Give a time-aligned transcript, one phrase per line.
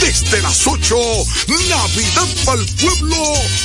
[0.00, 0.96] desde las 8,
[1.68, 3.16] Navidad para el pueblo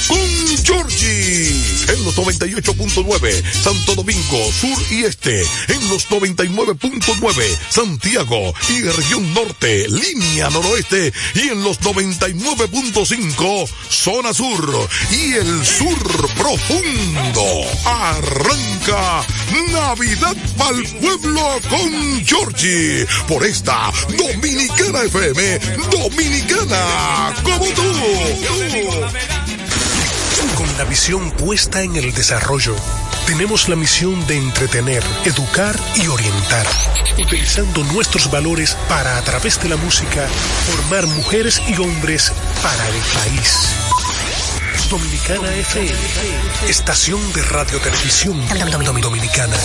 [0.08, 1.50] con Georgie.
[1.88, 5.42] En los 98.9, Santo Domingo, Sur y Este.
[5.68, 11.14] En los 99.9, Santiago y región norte, línea noroeste.
[11.36, 17.66] Y en los 99.5, zona sur y el sur profundo.
[17.86, 19.26] Arranca
[19.72, 23.06] Navidad para el pueblo con Georgie.
[23.28, 25.60] Por esta Dominicana FM,
[25.98, 27.82] Dominicana como tú.
[30.56, 32.76] Con la visión puesta en el desarrollo,
[33.26, 36.68] tenemos la misión de entretener, educar y orientar,
[37.18, 40.28] utilizando nuestros valores para, a través de la música,
[40.68, 43.76] formar mujeres y hombres para el país.
[44.90, 45.92] Dominicana FM,
[46.70, 48.40] estación de radio televisión
[49.02, 49.58] dominicana.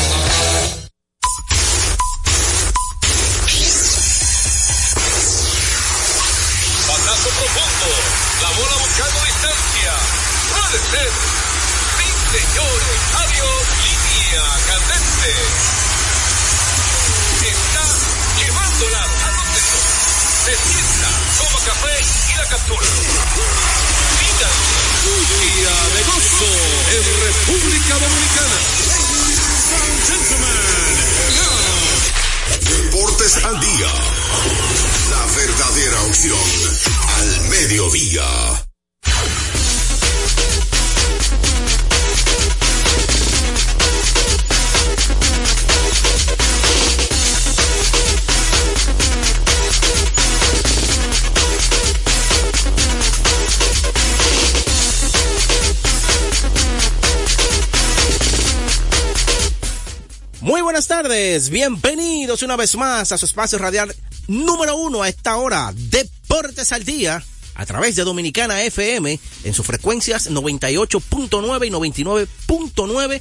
[14.40, 15.30] Candente.
[17.42, 17.84] Está
[18.38, 19.60] llevándola a donde
[20.44, 21.94] Se sienta, toma café
[22.32, 22.86] y la captura.
[24.20, 24.48] Mira.
[25.02, 26.52] Día de gozo
[26.92, 28.58] en República Dominicana.
[32.70, 33.92] Deportes al día.
[35.10, 36.38] La verdadera opción
[37.18, 38.71] al mediodía.
[60.40, 63.94] Muy buenas tardes, bienvenidos una vez más a su espacio radial
[64.26, 67.22] número uno a esta hora, Deportes al Día,
[67.54, 73.20] a través de Dominicana FM, en sus frecuencias 98.9 y 99.9,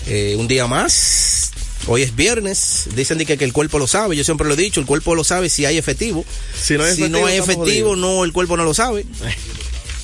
[0.07, 1.53] eh, un día más.
[1.91, 4.57] Hoy es viernes, dicen de que, que el cuerpo lo sabe, yo siempre lo he
[4.57, 6.23] dicho, el cuerpo lo sabe si hay efectivo.
[6.55, 9.07] Si no si no efectivo, no, el cuerpo no lo sabe.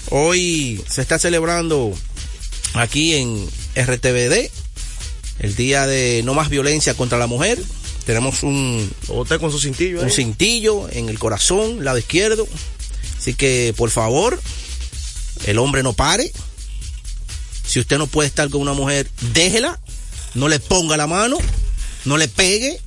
[0.10, 1.94] Hoy se está celebrando
[2.74, 4.50] aquí en RTVD
[5.42, 7.62] el día de no más violencia contra la mujer.
[8.08, 10.00] Tenemos un, Usted con su cintillo.
[10.00, 10.12] un ahí.
[10.12, 12.48] cintillo en el corazón, lado izquierdo.
[13.20, 14.42] Así que, por favor,
[15.46, 16.32] el hombre no pare.
[17.64, 19.80] Si usted no puede estar con una mujer, déjela.
[20.34, 21.38] No le ponga la mano.
[22.06, 22.80] No le pegue.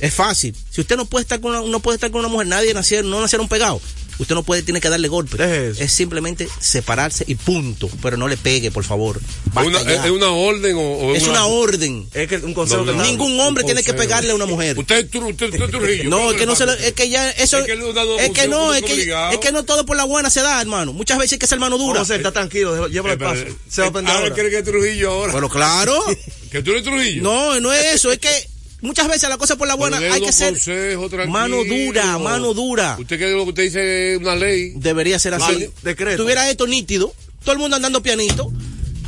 [0.00, 0.54] Es fácil.
[0.70, 3.10] Si usted no puede estar con una, no puede estar con una mujer, nadie nacieron,
[3.10, 3.82] no nacieron pegados.
[4.18, 5.36] Usted no puede, tiene que darle golpe.
[5.36, 5.82] Deje eso.
[5.82, 7.88] Es simplemente separarse y punto.
[8.02, 9.20] Pero no le pegue, por favor.
[9.54, 9.80] Una-.
[9.80, 12.08] ¿Es una orden o, o es una orden.
[12.12, 14.78] Es que un consejo No, no, Ningún hombre tiene que pegarle a una mujer.
[14.78, 16.10] Usted usted, usted es Trujillo.
[16.10, 17.92] No, ¿qué es que no se lo, es que ya eso Es que él no
[17.92, 20.40] da dos es que no, es que, es que no todo por la buena se
[20.42, 20.92] da, hermano.
[20.92, 22.00] Muchas veces hay que ser mano dura.
[22.00, 23.42] José, está tranquilo, llévalo al Eh, paso.
[23.44, 24.34] pero, Se va a eh, aprender ahora ahora.
[24.34, 25.32] quiere que es Trujillo ahora.
[25.32, 26.04] Pero claro,
[26.50, 27.22] que tú eres Trujillo.
[27.22, 28.28] no, no es eso, es que
[28.80, 30.54] muchas veces la cosa por la buena hay que ser
[31.28, 32.96] mano dura, mano dura.
[32.98, 34.72] Usted cree que lo que usted dice es una ley.
[34.76, 35.52] Debería ser así.
[35.52, 36.22] Vale, decreto.
[36.22, 38.52] Tuviera esto nítido, todo el mundo andando pianito.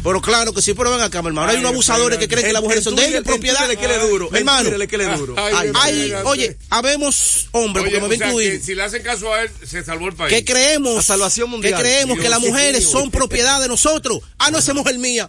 [0.03, 1.49] Pero claro que sí, pero ven acá, mi hermano.
[1.51, 3.69] Hay Ay, unos abusadores que creen que las mujeres son de ellos, propiedad.
[3.69, 4.31] Le duro.
[4.33, 4.71] Hermano.
[4.71, 4.87] Le
[5.17, 5.35] duro.
[5.37, 8.53] Ay, Hay, oye, habemos hombres, Oye, porque me voy o sea, a incluir.
[8.61, 10.33] que si le hacen caso a él, se salvó el país.
[10.35, 11.75] que creemos La salvación mundial.
[11.75, 12.91] que creemos que las mujeres mío.
[12.91, 14.21] son propiedad de nosotros.
[14.39, 15.29] Ah, no, esa es mujer mía.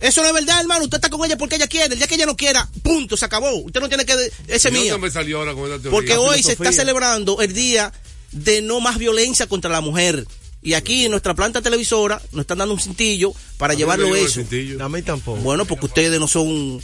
[0.00, 0.84] Eso no es verdad, hermano.
[0.84, 1.92] Usted está con ella porque ella quiere.
[1.94, 3.50] El día que ella no quiera, punto, se acabó.
[3.62, 4.12] Usted no tiene que.
[4.12, 4.92] Ese es ¿De mía.
[4.92, 5.90] dónde me salió ahora con esta teoría?
[5.90, 7.92] Porque hoy se está celebrando el día
[8.32, 10.26] de no más violencia contra la mujer.
[10.62, 14.40] Y aquí en nuestra planta televisora nos están dando un cintillo para A llevarlo eso.
[14.40, 14.82] cintillo.
[14.84, 15.38] A mí tampoco.
[15.40, 16.80] Bueno, porque ustedes no son,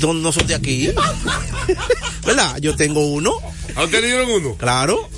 [0.00, 0.90] no, no son de aquí.
[2.26, 2.58] ¿Verdad?
[2.60, 3.38] Yo tengo uno,
[3.74, 4.56] ¿A usted le dieron uno?
[4.56, 5.08] claro.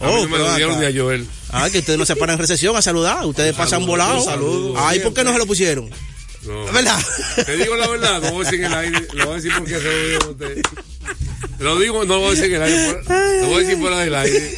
[0.00, 1.26] A mí Oh, no me lo dieron ni a Joel.
[1.50, 3.24] Ah, que ustedes no se paran en recesión a saludar.
[3.26, 4.26] Ustedes pasan volados.
[4.76, 5.90] Ay, ¿por qué no se lo pusieron?
[6.46, 6.64] No.
[6.72, 6.98] ¿Verdad?
[7.46, 9.52] Te digo la verdad, no voy a decir en el aire, lo voy a decir
[9.58, 10.62] porque se lo digo a usted.
[11.58, 13.00] Lo digo, no lo voy a decir en el aire.
[13.40, 14.54] Lo voy a decir fuera del aire.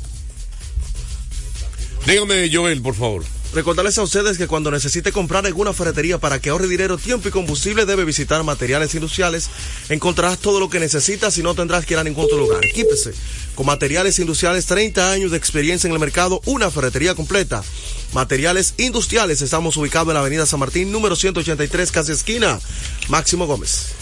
[2.06, 3.22] Dígame, Joel, por favor.
[3.56, 7.30] Recordarles a ustedes que cuando necesite comprar alguna ferretería para que ahorre dinero, tiempo y
[7.30, 9.48] combustible, debe visitar materiales industriales.
[9.88, 12.62] Encontrarás todo lo que necesitas y no tendrás que ir a ningún otro lugar.
[12.62, 13.14] Equípese
[13.54, 17.64] con materiales industriales, 30 años de experiencia en el mercado, una ferretería completa.
[18.12, 22.60] Materiales industriales, estamos ubicados en la avenida San Martín, número 183, casi esquina.
[23.08, 23.92] Máximo Gómez.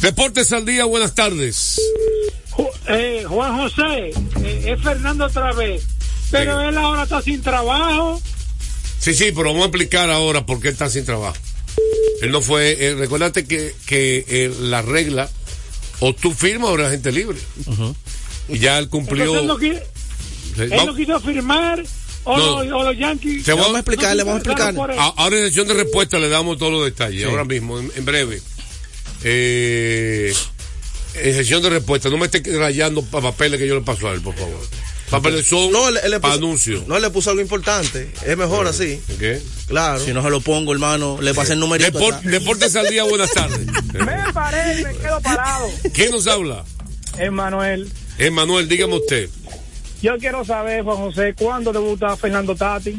[0.00, 1.78] Deportes al día, buenas tardes.
[2.88, 5.82] Eh, Juan José, eh, es Fernando otra vez,
[6.30, 6.68] pero Sí.
[6.68, 8.22] él ahora está sin trabajo.
[9.02, 11.36] Sí, sí, pero vamos a explicar ahora por qué está sin trabajo.
[12.22, 15.28] Él no fue, eh, recuérdate que, que eh, la regla,
[16.00, 17.38] o tú firmas o eres agente libre.
[18.48, 19.24] Y ya él cumplió.
[19.40, 19.82] Entonces
[20.56, 21.82] él no, él quiso firmar
[22.24, 22.62] o, No.
[22.64, 23.48] los, o los Yankees.
[23.48, 25.02] A Vamos a explicarle, vamos a.
[25.02, 28.04] A- Ahora en sesión de respuesta le damos todos los detalles, ahora mismo, en, en
[28.04, 28.40] breve.
[29.24, 30.32] Eh,
[31.14, 34.12] en sesión de respuesta, no me esté rayando pa- papeles que yo le paso a
[34.12, 34.60] él, por favor.
[35.12, 36.84] Papeles son No, él, él le para puso, anuncio.
[36.88, 38.10] no, él le puso algo importante.
[38.26, 39.00] Es mejor así.
[39.18, 39.40] ¿Qué?
[39.68, 40.04] Claro.
[40.04, 41.98] Si no se lo pongo, hermano, le pasé el numerito.
[41.98, 42.20] Depor-.
[42.22, 43.66] Deportes al día, buenas tardes.
[43.92, 45.68] Me paré me quedo parado.
[45.92, 46.64] ¿Quién nos habla?
[47.18, 49.28] Emanuel, Emanuel, dígame usted.
[50.00, 52.98] yo quiero saber, Juan José, ¿cuándo debuta Fernando Tati?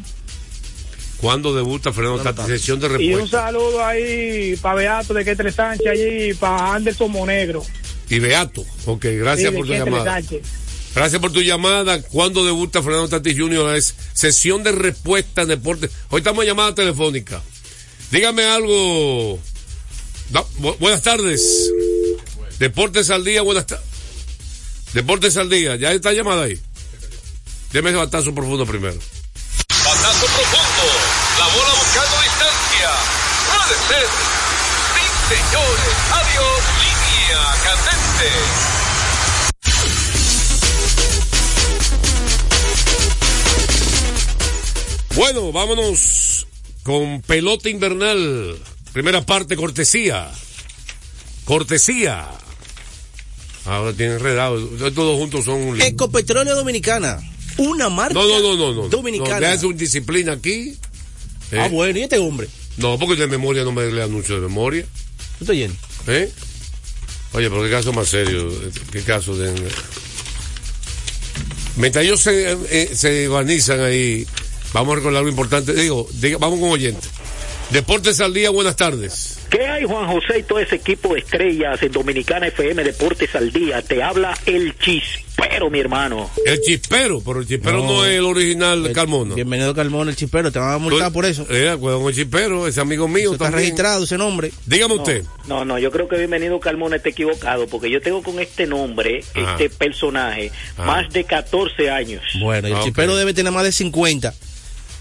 [1.18, 2.44] ¿Cuándo debuta Fernando Tati?
[2.48, 3.46] Sesión de Y un respuesta.
[3.48, 7.66] saludo ahí para Beato de Ketre Sánchez allí, para Anderson Monegro.
[8.10, 8.64] Y Beato.
[8.86, 10.12] Ok, gracias Sí, por tu Ketre llamada.
[10.22, 10.42] Sánchez.
[10.96, 12.02] Gracias por tu llamada.
[12.02, 13.76] ¿Cuándo debuta Fernando Tatis Jr.?
[13.76, 15.90] Es sesión de respuesta en deporte.
[16.10, 17.42] Hoy estamos en llamada telefónica.
[18.12, 19.40] Dígame algo.
[20.80, 21.72] Buenas tardes.
[22.60, 23.86] Deportes al día, buenas tardes.
[24.94, 26.60] Deportes al día, ya está llamada ahí.
[27.72, 29.00] Deme ese batazo profundo primero.
[29.70, 30.86] Batazo profundo.
[31.40, 32.90] La bola buscando distancia.
[33.50, 34.08] Puede ser.
[34.94, 35.96] Sí, señores.
[36.14, 36.62] Adiós.
[36.78, 38.73] Línea candente.
[45.16, 46.48] Bueno, vámonos
[46.84, 48.58] con pelota invernal.
[48.94, 50.32] Primera parte, cortesía.
[51.46, 52.30] Cortesía.
[53.66, 54.60] Ahora tienen enredado.
[54.92, 55.82] Todos juntos son un.
[55.82, 57.20] Ecopetróleo Dominicana.
[57.58, 58.74] Una marca No, no, no, no.
[58.74, 58.88] no.
[58.90, 59.36] dominicana.
[59.40, 60.76] No, deja su disciplina aquí.
[61.52, 62.50] Eh, Ah, bueno, ¿y este hombre?
[62.78, 64.84] No, porque de memoria no me le anuncio de memoria.
[65.38, 65.76] ¿Tú estás yendo?
[66.08, 66.32] ¿Eh?
[67.34, 68.52] Oye, pero qué caso más serio.
[68.92, 69.54] ¿Qué caso de.?
[71.76, 74.26] Mientras ellos se, eh, se organizan ahí,
[74.74, 75.74] vamos a recordar algo importante.
[75.74, 77.08] Digo, diga- vamos con oyente.
[77.70, 79.40] Deportes al día, buenas tardes.
[79.50, 83.52] ¿Qué hay, Juan José y todo ese equipo de estrellas en Dominicana FM Deportes al
[83.52, 83.82] Día?
[83.82, 86.30] Te habla el chispero, mi hermano.
[86.46, 88.06] El chispero, pero el chispero no, No.
[88.06, 89.34] es el original Carmona.
[89.34, 90.52] Bienvenido Carmona, el chispero.
[90.52, 91.48] Te van a multar por eso.
[91.50, 93.62] Eh, con el chispero, ese amigo mío Eso está también.
[93.64, 94.52] registrado ese nombre.
[94.68, 95.24] Dígame usted.
[95.48, 99.24] No, no, yo creo que Bienvenido Carmona está equivocado, porque yo tengo con este nombre,
[99.36, 99.52] Ah.
[99.58, 100.86] este personaje, Ah.
[100.86, 102.22] más de 14 años.
[102.40, 104.34] Bueno, y el Ah, chispero debe tener más de 50.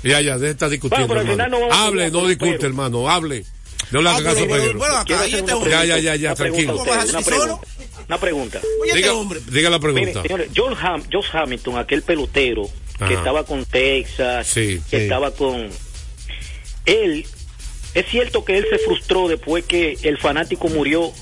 [0.02, 1.06] Ya, ya, deje de estar discutiendo.
[1.08, 1.58] Bueno, hermano.
[1.60, 3.44] no a hable, no discute, hermano, hable.
[3.90, 4.78] No le Ah, haga caso a pero- Peguero.
[4.78, 5.70] bueno, acá, Quiero ¿y hacer este hombre?
[5.70, 6.72] Ya, ya, ya, ya, tranquilo.
[6.72, 7.66] a ustedes, ¿Cómo vas a una pregunta.
[8.08, 8.60] Una pregunta.
[8.82, 9.40] Oye, Diga, hombre.
[9.50, 10.22] diga la pregunta.
[10.22, 12.68] señores, Josh Hamilton, aquel pelotero
[13.06, 15.02] que estaba con Texas, Sí, que sí.
[15.04, 15.68] estaba con...
[16.86, 17.26] Él
[17.94, 21.12] Es cierto que él se frustró después que el fanático murió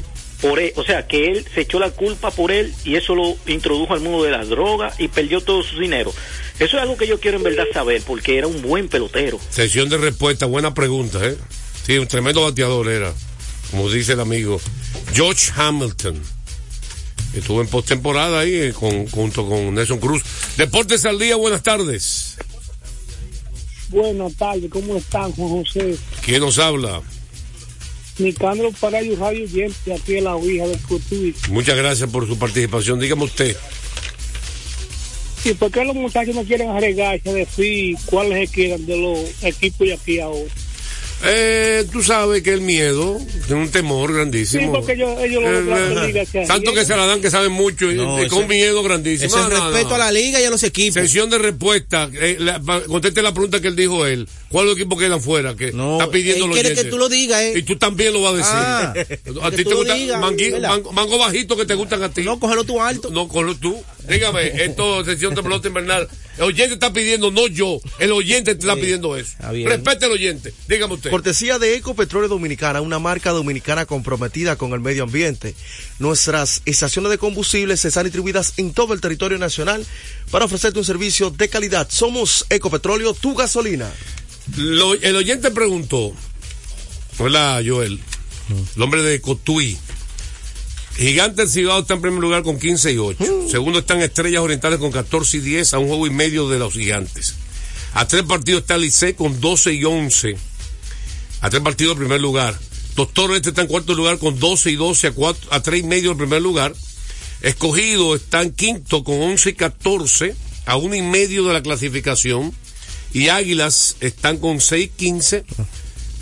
[0.40, 3.36] por él, o sea, que él se echó la culpa por él y eso lo
[3.46, 6.12] introdujo al mundo de las drogas y perdió todo su dinero.
[6.58, 9.38] Eso es algo que yo quiero en verdad saber porque era un buen pelotero.
[9.50, 11.36] Sesión de respuesta, buena pregunta, ¿eh?
[11.86, 13.12] Sí, un tremendo bateador era,
[13.70, 14.60] como dice el amigo.
[15.14, 16.20] George Hamilton.
[17.34, 20.22] Estuvo en postemporada ahí eh, con, junto con Nelson Cruz.
[20.56, 22.36] Deportes al día, buenas tardes.
[23.88, 25.96] Buenas tardes, ¿cómo están, Juan José?
[26.24, 27.02] ¿Quién nos habla?
[28.20, 31.34] Nicandro Parayo Radio Yente, aquí en la Ouija del Cotuí.
[31.50, 33.00] Muchas gracias por su participación.
[33.00, 33.56] Dígame usted.
[35.44, 39.42] ¿Y por qué los muchachos no quieren agregarse a decir cuáles se quedan de los
[39.42, 40.50] equipos de aquí ahora?
[41.22, 44.72] Eh, tú sabes que el miedo tiene un temor Sí, grandísimo.
[44.72, 47.94] porque ellos, ellos lo Eh, que Tanto que se la dan que saben mucho y,
[47.96, 49.26] No, y con miedo grandísimo.
[49.28, 49.94] Es No, no, respeto no.
[49.96, 50.94] a la liga y a los equipos.
[51.02, 52.08] Sesión de respuesta.
[52.12, 54.28] Eh, la- conteste la pregunta que él dijo él.
[54.48, 55.54] ¿Cuáles equipos quedan fuera?
[55.54, 57.52] Que No, está pidiendo él los quiere que tú lo digas, eh.
[57.56, 58.52] Y tú también lo vas a decir.
[58.54, 58.94] Ah,
[59.46, 59.94] a ti te gusta
[60.92, 62.22] mango bajito que te gustan a ti.
[62.22, 63.10] No, cógelo tú alto.
[63.10, 63.80] No, cógelo tú.
[64.10, 66.08] Dígame, esto es sesión de pelota invernal.
[66.36, 67.80] El oyente está pidiendo, no yo.
[67.98, 69.32] El oyente te está pidiendo eso.
[69.66, 70.52] Respete al oyente.
[70.68, 71.10] Dígame usted.
[71.10, 75.54] Cortesía de Ecopetróleo Dominicana, una marca dominicana comprometida con el medio ambiente.
[75.98, 79.84] Nuestras estaciones de combustibles están distribuidas en todo el territorio nacional
[80.30, 81.88] para ofrecerte un servicio de calidad.
[81.90, 83.90] Somos Ecopetróleo, tu gasolina.
[84.56, 86.12] Lo- el oyente preguntó,
[87.18, 88.00] ¿verdad, Joel?
[88.76, 89.78] El hombre de Cotuí.
[90.96, 93.48] Gigante del Cibao está en primer lugar con 15 y 8.
[93.50, 96.74] Segundo están Estrellas Orientales con 14 y 10 a un juego y medio de los
[96.74, 97.34] gigantes.
[97.94, 100.36] A tres partidos está Licey con 12 y 11.
[101.40, 102.58] A tres partidos en primer lugar.
[102.96, 105.82] Doctor Este está en cuarto lugar con 12 y 12 a, cuatro, a 3 y
[105.84, 106.74] medio en primer lugar.
[107.40, 112.52] Escogido está en quinto con 11 y 14 a uno y medio de la clasificación.
[113.12, 115.44] Y Águilas están con 6 y 15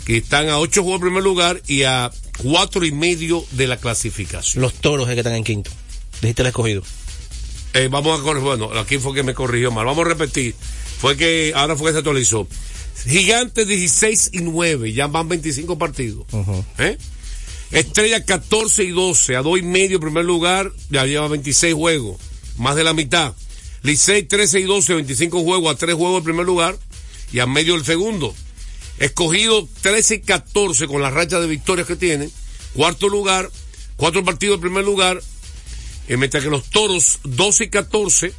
[0.05, 2.09] que están a 8 juegos en primer lugar y a
[2.41, 4.61] cuatro y medio de la clasificación.
[4.61, 5.71] Los toros es que están en quinto.
[6.21, 6.83] Dijiste el escogido.
[7.73, 9.85] Eh, vamos a corregir, bueno, aquí fue que me corrigió mal.
[9.85, 10.55] Vamos a repetir.
[10.99, 12.47] Fue que, ahora fue que se actualizó.
[13.07, 16.25] Gigantes 16 y 9, ya van 25 partidos.
[16.77, 16.97] ¿Eh?
[17.71, 22.19] Estrella 14 y 12, a 2 y medio en primer lugar, ya lleva 26 juegos,
[22.57, 23.33] más de la mitad.
[23.83, 26.77] Licey 13 y 12, 25 juegos, a 3 juegos en primer lugar
[27.31, 28.33] y a medio el segundo.
[28.99, 32.31] Escogido 13 y 14 con la racha de victorias que tienen.
[32.73, 33.49] Cuarto lugar,
[33.95, 35.21] cuatro partidos en primer lugar,
[36.07, 38.33] eh, mientras que los toros 12 y 14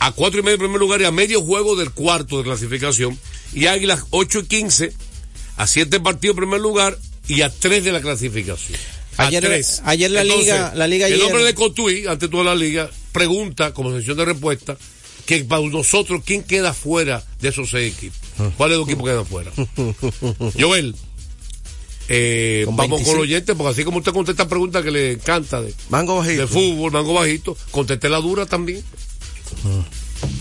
[0.00, 3.18] a cuatro y medio en primer lugar y a medio juego del cuarto de clasificación.
[3.52, 4.92] Y Águilas 8 y 15
[5.56, 6.96] a siete partidos en primer lugar
[7.28, 8.78] y a tres de la clasificación.
[9.16, 9.82] Ayer- tres.
[9.84, 13.94] ayer la liga- la liga El hombre de Cotuí, ante toda la liga, pregunta como
[13.96, 14.76] sesión de respuesta
[15.26, 18.18] que para nosotros, ¿quién queda fuera de esos seis equipos?
[18.56, 19.50] ¿Cuáles dos equipos quedan fuera?
[20.58, 20.94] Joel,
[22.08, 23.04] eh, Con vamos 25.
[23.10, 26.40] con los oyentes, porque así como usted contesta preguntas que le encanta de, Mango bajito.
[26.42, 28.82] de fútbol, mango bajito, contesté la dura también.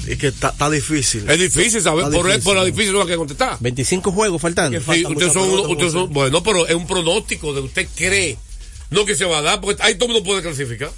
[0.07, 1.29] Y que está difícil.
[1.29, 2.05] Es difícil, ¿sabes?
[2.05, 3.57] Por, difícil, por la difícil no hay que contestar.
[3.59, 4.79] 25 juegos faltando.
[4.81, 6.13] Sí, ustedes son, pelota, ustedes son- José.
[6.13, 8.37] bueno, pero es un pronóstico de usted cree,
[8.89, 10.91] no que se va a dar, porque ahí todo el mundo puede clasificar.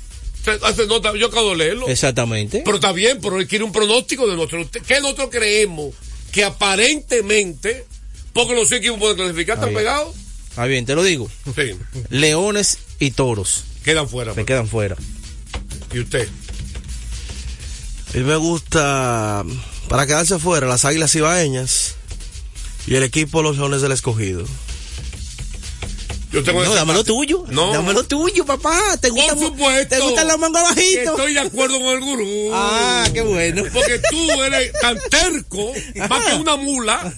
[0.63, 1.87] Hace nota, yo acabo de leerlo.
[1.87, 2.63] Exactamente.
[2.65, 4.67] Pero está bien, pero él quiere un pronóstico de nosotros.
[4.87, 5.93] ¿Qué nosotros creemos?
[6.31, 7.85] Que aparentemente,
[8.33, 10.15] porque los equipos pueden clasificar, están pegados.
[10.55, 11.29] Ah, bien, te lo digo.
[11.55, 11.75] Sí,
[12.09, 13.63] Leones y toros.
[13.83, 14.33] quedan fuera.
[14.33, 14.95] Me quedan fuera.
[15.93, 16.27] ¿Y usted?
[18.13, 19.43] A mí me gusta,
[19.87, 21.95] para quedarse fuera, las Águilas Ibaeñas
[22.87, 24.43] y el equipo de los Leones del Escogido.
[26.31, 27.45] Yo tengo No, dame lo tuyo.
[27.49, 27.73] No.
[27.73, 28.79] Dame lo tuyo, papá.
[29.01, 29.95] ¿Te Por gustan, supuesto.
[29.95, 31.03] ¿Te gustan los mangos bajitos?
[31.19, 32.51] Estoy de acuerdo con el gurú.
[32.53, 33.63] Ah, qué bueno.
[33.73, 35.73] Porque tú eres tan terco,
[36.09, 37.13] más que una mula.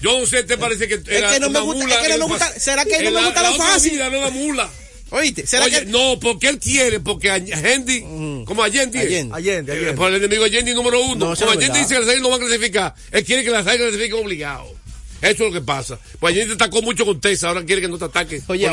[0.00, 1.94] Yo no sé, te parece que era que no me una gusta- mula.
[1.96, 3.90] es que no me gusta- pas- ¿será que no me la- gusta la lo fácil?
[3.92, 4.70] vida era una mula.
[5.10, 8.02] Oíste, ¿será Oye, que no, porque él quiere, porque a Yendi,
[8.44, 9.34] como Allende, Allende.
[9.34, 9.92] Allende, eh, Allende.
[9.94, 12.00] por el enemigo Allende número uno, No, como no Allende dice que verdad.
[12.00, 14.77] las águilas no van a clasificar, él quiere que las águilas clasifiquen obligado.
[15.20, 15.98] Eso es lo que pasa.
[16.20, 18.40] Pues Allende atacó mucho con Tesa, ahora quiere que no te ataque.
[18.46, 18.68] Oye.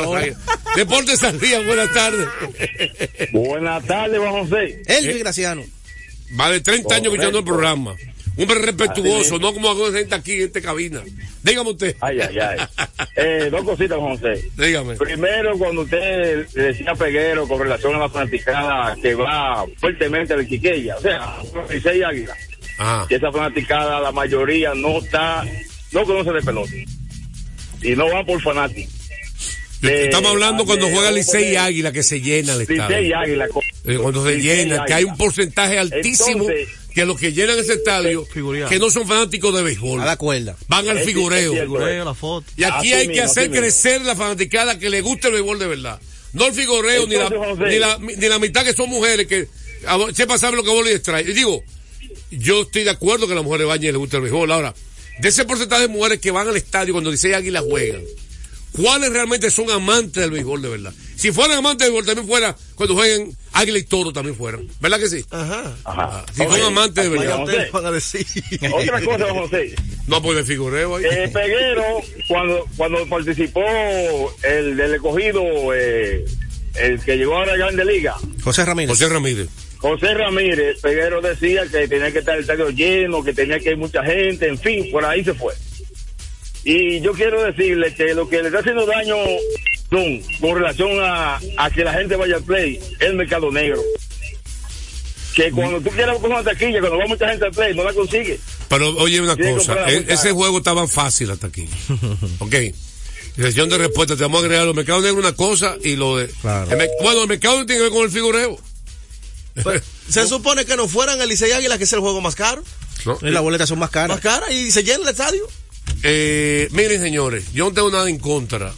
[0.76, 2.26] Deportes al día, buenas tardes.
[3.32, 4.82] Buenas tardes, Juan José.
[4.86, 5.62] Elvis Graciano.
[6.30, 7.94] Vale, 30 años escuchando el programa.
[8.36, 11.02] Un hombre respetuoso, no como algunos gente aquí en esta cabina.
[11.42, 11.96] Dígame usted.
[12.00, 12.58] Ay, ay, ay.
[13.18, 14.44] Eh, dos cositas, Juan José.
[14.58, 14.94] Dígame.
[14.96, 20.36] Primero, cuando usted le decía a Peguero con relación a la fanaticada que va fuertemente
[20.36, 21.36] de Quiqueya, o sea,
[21.70, 22.36] 16 águilas,
[22.78, 23.06] Ah.
[23.08, 25.44] que esa fanaticada, la mayoría no está,
[26.00, 26.72] no conoce de pelota.
[27.82, 28.90] Y no va por fanático.
[29.82, 32.88] Eh, Estamos hablando cuando ayer, juega Licey y Águila, que se llena el estadio.
[32.88, 33.50] 16 águilas.
[33.84, 35.24] Eh, Cuando se Licey llena, que hay un Águila.
[35.24, 38.26] porcentaje altísimo Entonces, que los que llenan ese estadio,
[38.68, 40.56] que no son fanáticos de béisbol, A la cuerda.
[40.68, 41.38] van al Es- figureo.
[41.38, 41.72] es cierto.
[41.74, 42.46] Figureo, la foto.
[42.56, 43.60] Y aquí Así hay que hacer mismo.
[43.62, 46.00] crecer la fanaticada que le guste el béisbol de verdad.
[46.32, 47.64] No el figureo, ni, la, Entonces, José.
[47.72, 49.46] ni, la, ni la mitad que son mujeres que
[50.14, 51.22] sepa sabe lo que vos les trae.
[51.22, 51.62] Y digo,
[52.30, 54.50] yo estoy de acuerdo que a las mujeres bañen y les gusta el béisbol.
[54.50, 54.74] Ahora,
[55.18, 58.02] de ese porcentaje de mujeres que van al estadio cuando dice Águila juegan,
[58.72, 60.94] ¿cuáles realmente son amantes del béisbol de verdad?
[61.16, 64.68] Si fueran amantes del béisbol, también fuera, cuando jueguen Águila y Toro también fueran.
[64.80, 65.24] ¿Verdad que sí?
[65.30, 65.74] Ajá.
[65.84, 66.26] Ajá.
[66.32, 67.38] Si son amantes de verdad.
[67.38, 67.68] José.
[67.72, 68.26] van a decir.
[68.72, 69.74] Otra cosa, don José.
[70.06, 71.04] No, pues de figureo ahí.
[71.04, 73.62] Eh, Peguero, cuando, cuando participó
[74.42, 75.42] el del escogido,
[75.74, 76.24] eh,
[76.80, 78.90] el que llegó a la Grande Liga, José Ramírez.
[78.90, 79.48] José Ramírez.
[79.78, 83.76] José Ramírez, Peguero decía que tenía que estar el estadio lleno, que tenía que ir
[83.76, 85.52] mucha gente, en fin, por ahí se fue.
[86.64, 89.16] Y yo quiero decirle que lo que le está haciendo daño
[89.90, 93.80] son, con relación a, a que la gente vaya al play, es el mercado negro.
[95.34, 97.92] Que cuando tú quieras coger una taquilla, cuando va mucha gente al play, no la
[97.92, 98.40] consigue.
[98.68, 101.68] Pero oye una cosa, e- ese juego estaba fácil hasta aquí.
[102.38, 102.54] ok.
[103.36, 106.28] Sesión de respuesta, te vamos a agregar los mercados negros una cosa y lo de...
[106.40, 106.70] Claro.
[106.70, 108.58] el bueno, el mercado tiene que ver con el figureo.
[109.62, 112.64] Pues, se supone que no fueran el Licey Águila, que es el juego más caro.
[113.04, 113.18] ¿no?
[113.20, 114.16] Y las boletas son más caras.
[114.16, 115.46] Más cara y se llena el estadio.
[116.02, 118.72] Eh, miren señores, yo no tengo nada en contra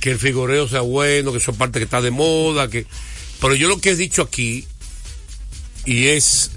[0.00, 2.86] que el figureo sea bueno, que eso es parte que está de moda, que...
[3.40, 4.64] Pero yo lo que he dicho aquí,
[5.84, 6.50] y es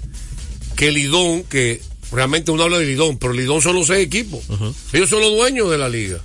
[0.76, 4.40] que el Lidón, que realmente uno habla de Lidón, pero Lidón son los seis equipos.
[4.92, 6.20] Ellos son los dueños de la liga.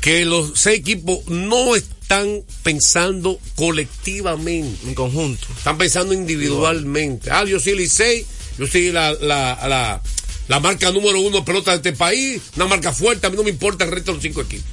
[0.00, 5.46] Que los seis equipos no están pensando colectivamente, En conjunto.
[5.56, 7.30] están pensando individualmente.
[7.30, 8.24] Ah, yo soy Licey,
[8.58, 10.02] yo soy la, la, la,
[10.48, 13.42] la marca número uno de pelota de este país, una marca fuerte, a mí no
[13.42, 14.66] me importa el resto de los cinco equipos.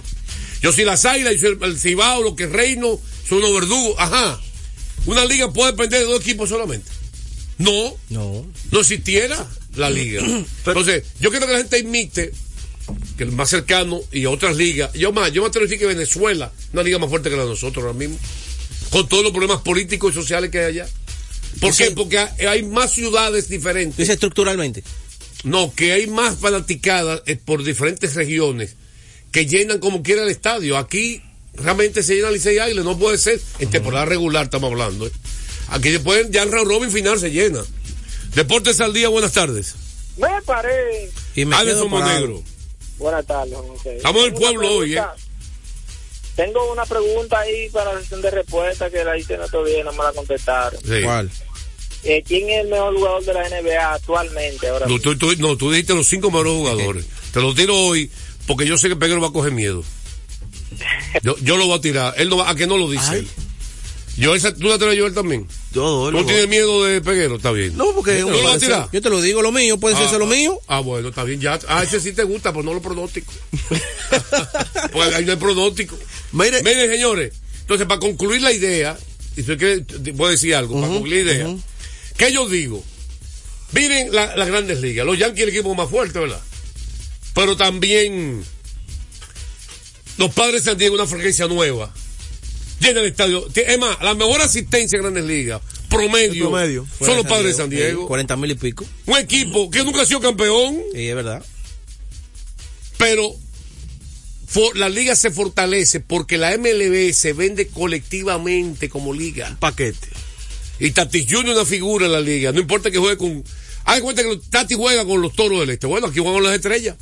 [0.62, 3.96] Yo soy las Águilas, yo soy el, Cibao, lo que es Reino, soy unos verdugos.
[4.00, 4.40] Ajá.
[5.06, 6.90] Una liga puede depender de dos equipos solamente.
[7.60, 8.46] No, No.
[8.72, 10.22] no existiera la liga.
[10.66, 12.32] Entonces, yo quiero que la gente imite
[13.18, 14.94] que el más cercano y otras ligas.
[14.94, 17.44] Yo más, yo me atrevo a decir que Venezuela, una liga más fuerte que la
[17.44, 18.18] de nosotros ahora mismo,
[18.92, 20.88] con todos los problemas políticos y sociales que hay allá.
[21.60, 21.92] ¿Por qué?
[21.92, 23.98] Porque hay- más ciudades diferentes.
[23.98, 24.84] Dice estructuralmente.
[25.44, 28.76] No, que hay más fanaticadas eh, por diferentes regiones
[29.32, 30.78] que llenan como quiera el estadio.
[30.78, 31.22] Aquí
[31.56, 33.40] realmente se llena Licey Águila, no puede ser.
[33.60, 35.08] En temporada regular estamos hablando.
[35.08, 35.12] ¿eh?
[35.70, 37.64] Aquí después ya en round robin final se llena.
[38.36, 39.76] Deportes al día, buenas tardes.
[40.18, 41.10] Me paré.
[41.36, 42.20] Y me Anderson quedo parado.
[42.28, 42.44] Monegro.
[42.98, 43.98] Buenas tardes, José.
[43.98, 44.96] Estamos en el Tengo una pueblo hoy, ¿eh?
[44.96, 45.16] pregunta-
[46.36, 49.80] Tengo una pregunta ahí para la sesión de respuesta que la hice en otro día
[49.80, 50.80] y no me la contestaron.
[50.82, 51.02] Sí.
[51.04, 51.32] ¿Cuál?
[52.04, 54.68] Eh, ¿Quién es el mejor jugador de la NBA actualmente?
[54.70, 57.06] Ahora No, tú, tú- no, tú dijiste los cinco mejores jugadores.
[57.34, 58.12] Te los tiro hoy
[58.46, 59.84] porque yo sé que Peguero va a coger miedo.
[61.24, 62.14] Yo, yo lo voy a tirar.
[62.18, 63.28] Él no va, a que no lo dice Ay.
[64.18, 65.48] Yo esa, ¿Tú la traes yo él también?
[65.72, 66.10] Todo.
[66.10, 67.36] ¿Tú no tienes miedo de Peguero?
[67.36, 67.78] Está bien.
[67.78, 68.90] No, porque ¿Tú uno lo vas a tirar?
[68.92, 70.60] Yo te lo digo, lo mío, puede ser Ah, lo ah, mío.
[70.68, 71.40] Ah, bueno, está bien.
[71.40, 73.32] Ya, ah, ese sí te gusta, pero no lo pronóstico.
[74.92, 75.98] pues ahí no hay pronóstico.
[76.32, 77.34] Mire, Miren, señores.
[77.62, 78.98] Entonces, para concluir la idea,
[79.34, 81.56] y si usted quiere, voy a decir algo, para concluir la idea.
[82.18, 82.84] ¿Qué yo digo?
[83.74, 85.06] Miren la- las grandes ligas.
[85.06, 86.42] Los Yankees el equipo más fuerte, ¿verdad?
[87.36, 88.44] Pero también
[90.18, 91.94] los padres San Diego, una franquicia nueva.
[92.80, 93.48] Llena el estadio.
[93.56, 96.88] Es más, la mejor asistencia en grandes ligas, promedio, promedio.
[97.00, 98.08] son los padres de San Diego.
[98.08, 98.86] 40 mil y pico.
[99.06, 101.44] Un equipo que nunca ha sido campeón, Sí, es verdad.
[102.98, 103.36] pero
[104.48, 109.56] for- la liga se fortalece porque la MLB se vende colectivamente como liga.
[109.60, 110.08] paquete.
[110.80, 112.52] Y Tati Junior es una figura en la liga.
[112.52, 113.44] No importa que juegue con.
[113.86, 115.88] Hay cuenta que los- Tati juega con los toros del este.
[115.88, 116.96] Bueno, aquí juegan con las estrellas.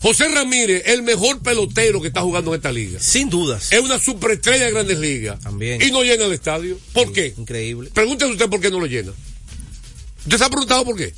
[0.00, 3.00] José Ramírez, el mejor pelotero que está jugando en esta liga.
[3.00, 3.72] Sin dudas.
[3.72, 5.40] Es una superestrella de grandes ligas.
[5.40, 5.82] También.
[5.82, 6.78] Y no llena el estadio.
[6.92, 7.34] ¿Por qué?
[7.36, 7.90] Increíble.
[7.92, 9.12] Pregúntese usted por qué no lo llena.
[10.24, 11.12] ¿Usted se ha preguntado por qué?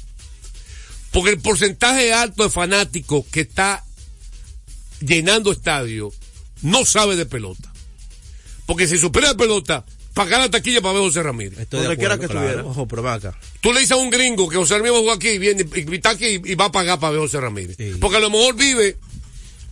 [1.11, 3.85] Porque el porcentaje alto de fanáticos que está
[5.01, 6.13] llenando estadio
[6.63, 7.73] no sabe de pelota.
[8.65, 11.59] Porque si supiera de pelota, pagar la taquilla para ver a José Ramírez.
[11.59, 12.47] Estoy de Donde quiera que claro.
[12.47, 12.69] estuviera.
[12.69, 13.39] Ojo, pero ven acá.
[13.61, 16.11] Tú le dices a un gringo que José Ramírez jugar aquí y viene y está
[16.11, 17.77] aquí y, y va a pagar para ver a José Ramírez.
[17.77, 17.93] Sí.
[18.01, 18.97] Porque a lo mejor vive,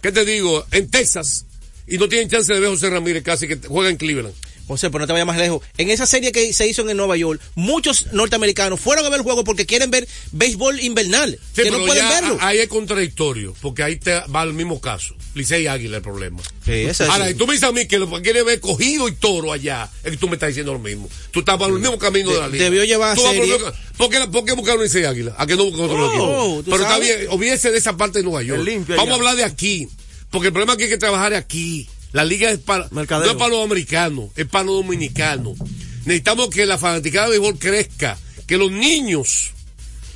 [0.03, 0.65] ¿qué te digo?
[0.71, 1.45] En Texas
[1.87, 4.35] y no tienen chance de ver a José Ramírez casi que juega en Cleveland.
[4.69, 5.63] José, pero no te vayas más lejos.
[5.79, 9.25] En esa serie que se hizo en Nueva York, muchos norteamericanos fueron a ver el
[9.25, 11.39] juego porque quieren ver béisbol invernal.
[11.57, 12.37] Sí, que no pueden verlo.
[12.41, 15.15] ahí es contradictorio, porque ahí te va al mismo caso.
[15.35, 16.41] Licey y Águila el problema.
[16.65, 19.09] Sí, es- Ahora, si tú me dices a mí que lo que quiere ver cogido
[19.09, 21.09] y toro allá, es que tú me estás diciendo lo mismo.
[21.31, 22.65] Tú estás por el mismo camino de la liga.
[22.65, 23.53] debió llevar Tú por el serie.
[23.55, 25.35] mismo ca- ¿Por qué, ¿Por qué buscaron Licey y Águila?
[25.39, 27.17] ¿A que no buscan otro Oh, Pero está sabes?
[27.19, 28.67] bien, olvídese de esa parte de Nueva York.
[28.67, 29.89] El Vamos a hablar de aquí.
[30.31, 31.89] Porque el problema es que hay que trabajar aquí.
[32.13, 35.59] La liga es para, no es para los americanos, es para los dominicanos.
[36.05, 39.51] Necesitamos que la fanaticada de béisbol crezca, que los niños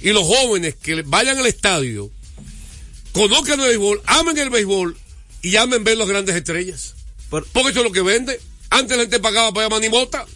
[0.00, 2.10] y los jóvenes que vayan al estadio,
[3.12, 4.96] conozcan el béisbol, amen el béisbol
[5.42, 6.94] y amen ver las grandes estrellas.
[7.30, 8.40] Pero- Porque eso es lo que vende.
[8.70, 10.26] Antes la gente pagaba para ver a Manimota,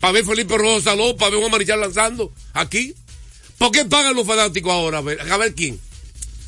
[0.00, 2.94] para ver Felipe Rojo Salón, para ver a Juan Marichal lanzando aquí.
[3.58, 4.98] ¿Por qué pagan los fanáticos ahora?
[4.98, 5.78] A ver, a ver quién.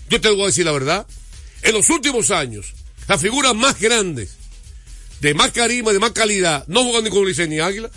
[0.08, 1.06] Yo te voy a decir la verdad.
[1.62, 2.72] En los últimos años,
[3.08, 4.36] las figuras más grandes,
[5.20, 7.90] de más carisma, de más calidad, no juegan ni con Licey ni Águila.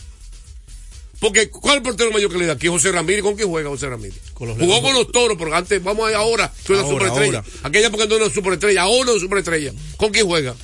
[1.20, 2.56] Porque, ¿cuál es el portero de mayor calidad?
[2.56, 3.22] Aquí José Ramírez.
[3.22, 4.18] ¿Con quién juega José Ramírez?
[4.34, 6.88] Con los Jugó con los toros, pero antes, vamos a ver ahora, que es una
[6.90, 7.38] superestrella.
[7.40, 7.46] ahora.
[7.62, 9.72] Aquella época no era una superestrella, ahora es una superestrella.
[9.98, 10.56] ¿Con quién juega?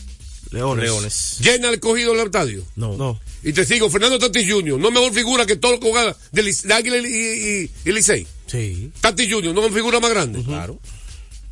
[0.49, 0.83] Leones.
[0.85, 1.37] Leones.
[1.41, 2.63] Llena el cogido del estadio.
[2.75, 2.97] No.
[2.97, 3.19] No.
[3.43, 6.41] Y te sigo, Fernando Tatis Jr., no mejor figura que todos los que juegan de,
[6.63, 8.25] de Águila y, y, y Licey.
[8.47, 8.91] Sí.
[8.99, 10.41] Tatis Jr., no es figura más grande.
[10.43, 10.79] Claro.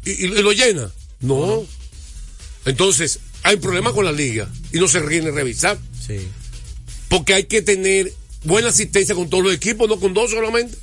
[0.04, 0.92] y, y- y lo llena.
[1.20, 1.64] No.
[2.66, 5.78] Entonces, hay problemas con la liga y no se en revisar.
[6.06, 6.28] Sí.
[7.08, 8.12] Porque hay que tener
[8.44, 10.76] buena asistencia con todos los equipos, no con dos solamente.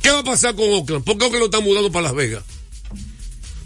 [0.00, 1.04] ¿Qué va a pasar con Oakland?
[1.04, 2.44] ¿Por qué Oakland lo están mudando para Las Vegas?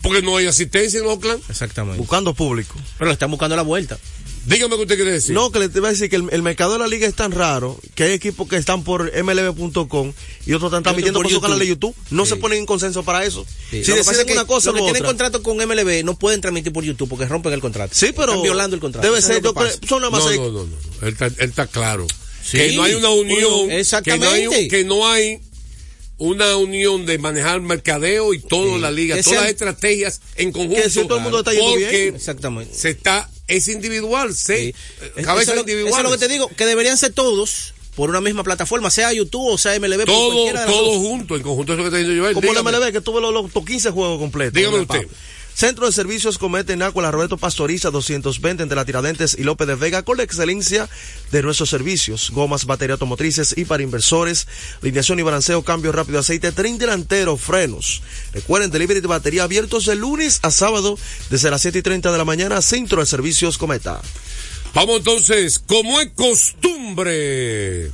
[0.01, 1.43] Porque no hay asistencia en Oakland.
[1.51, 1.99] Exactamente.
[1.99, 2.77] Buscando público.
[2.97, 3.99] Pero le están buscando la vuelta.
[4.47, 5.35] Dígame qué usted quiere decir.
[5.35, 7.15] No, que le te iba a decir que el, el mercado de la liga es
[7.15, 10.13] tan raro que hay equipos que están por mlb.com
[10.47, 11.43] y otros están transmitiendo por por, su YouTube.
[11.43, 11.95] canal de YouTube.
[12.11, 12.31] No Sí.
[12.31, 13.45] se ponen en consenso para eso.
[13.71, 13.85] Sí.
[13.85, 16.85] Si deciden que una cosa los que tienen contrato con MLB no pueden transmitir por
[16.85, 17.95] YouTube porque rompen el contrato.
[17.95, 19.07] Sí, pero Están violando el contrato.
[19.07, 20.77] Debe ser, yo creo- son nada más no, no, no, no.
[21.07, 22.07] Él está, él está claro.
[22.43, 22.57] Sí.
[22.57, 23.51] que no hay una unión.
[23.53, 24.27] Bueno, exactamente.
[24.27, 25.41] Que no hay, que no hay
[26.17, 28.81] una unión de manejar mercadeo y toda Sí.
[28.81, 30.83] la liga, Que todas las estrategias en conjunto.
[30.83, 32.15] Que si todo el mundo está yendo porque bien.
[32.17, 32.75] Exactamente.
[32.75, 34.55] se está, es individual, Sí.
[34.57, 34.75] sí.
[35.17, 38.09] Eso Cabezas es lo- eso es lo que te digo, que deberían ser todos por
[38.09, 40.07] una misma plataforma, sea YouTube o sea MLB.
[40.07, 42.35] por Todo, cualquiera de las todo junto, en conjunto, eso que está diciendo Joel.
[42.35, 42.79] Como la Dígame.
[42.79, 44.55] MLB, que tuvo los, los 15 juegos completos.
[44.55, 45.07] Dígame el usted.
[45.55, 49.75] Centro de Servicios Cometa en Acuela Roberto Pastoriza 220 entre la Tiradentes y López de
[49.75, 50.89] Vega con la excelencia
[51.33, 54.47] de nuestros servicios, gomas, batería automotrices y para inversores,
[54.81, 58.03] alineación y balanceo, cambio rápido aceite, tren delantero, frenos.
[58.33, 62.19] Recuerden, delivery de batería abiertos de lunes a sábado desde las 7 y 30 de
[62.19, 64.01] la mañana, Centro de Servicios Cometa.
[64.75, 67.91] Vamos entonces, como es costumbre,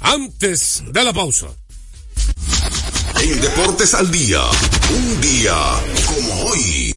[0.00, 1.48] antes de la pausa.
[3.20, 4.40] En Deportes al Día,
[4.90, 5.56] un día
[6.06, 6.94] como hoy.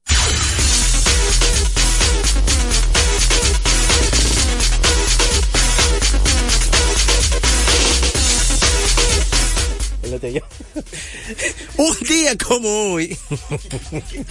[11.78, 13.18] Un día como hoy,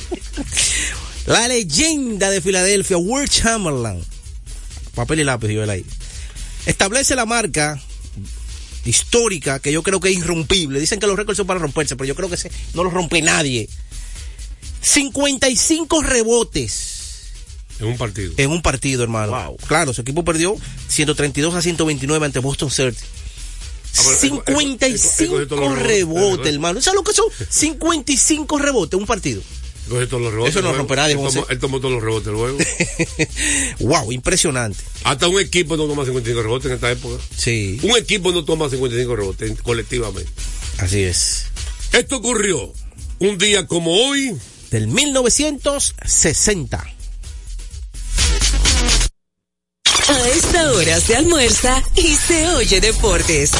[1.26, 4.04] la leyenda de Filadelfia, Will Chamberlain,
[4.94, 5.84] papel y lápiz, yo ahí,
[6.66, 7.80] establece la marca
[8.84, 10.80] histórica que yo creo que es irrompible.
[10.80, 13.20] Dicen que los récords son para romperse, pero yo creo que ese no los rompe
[13.22, 13.68] nadie.
[14.82, 17.30] 55 rebotes
[17.78, 18.32] En un partido.
[18.36, 19.56] en un partido, hermano.
[19.66, 20.56] Claro, su equipo perdió
[20.88, 23.06] 132 a 129 ante Boston Celtics.
[23.96, 25.86] Ah, pero él- él- él- él cogió 55 todos los rebotes,
[26.22, 26.52] rebotes.
[26.54, 26.80] hermano.
[26.80, 27.26] ¿Sabes lo que son?
[27.48, 29.42] 55 rebotes en un partido.
[29.90, 30.78] Coge todos los rebotes Eso no luego.
[30.78, 31.40] rompe nadie, Él José.
[31.40, 32.56] tomó, él tomó todos los rebotes luego.
[33.80, 34.78] wow, impresionante.
[35.04, 37.22] Hasta un equipo no toma 55 rebotes en esta época.
[37.36, 40.30] Sí, Un equipo no toma 55 rebotes colectivamente.
[40.78, 41.46] así es.
[41.92, 42.72] Esto ocurrió
[43.18, 44.36] un día como hoy.
[44.70, 46.84] Del 1960.
[50.10, 53.52] A esta hora se almuerza y se oye deportes.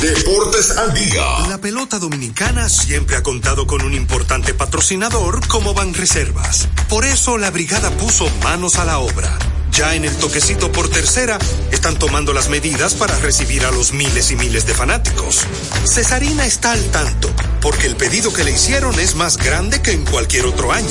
[0.00, 1.48] Deportes al Día.
[1.48, 6.68] La pelota dominicana siempre ha contado con un importante patrocinador como Banreservas.
[6.88, 9.36] Por eso la brigada puso manos a la obra.
[9.78, 11.38] Ya en el toquecito por tercera
[11.70, 15.46] están tomando las medidas para recibir a los miles y miles de fanáticos.
[15.84, 20.04] Cesarina está al tanto, porque el pedido que le hicieron es más grande que en
[20.04, 20.88] cualquier otro año.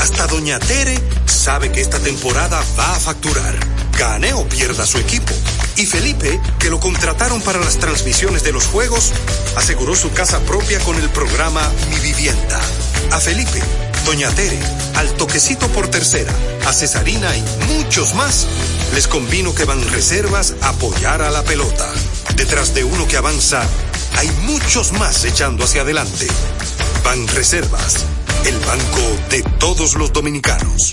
[0.00, 3.54] Hasta Doña Tere sabe que esta temporada va a facturar,
[3.98, 5.34] gane o pierda su equipo.
[5.76, 9.12] Y Felipe, que lo contrataron para las transmisiones de los juegos,
[9.56, 12.62] aseguró su casa propia con el programa Mi Vivienda.
[13.10, 13.60] A Felipe,
[14.04, 14.58] Doña Tere,
[14.96, 16.32] al toquecito por tercera,
[16.66, 18.46] a Cesarina y muchos más,
[18.94, 21.88] les convino que van reservas a apoyar a la pelota.
[22.34, 23.62] Detrás de uno que avanza,
[24.16, 26.26] hay muchos más echando hacia adelante.
[27.04, 28.04] Ban Reservas,
[28.44, 30.92] el banco de todos los dominicanos.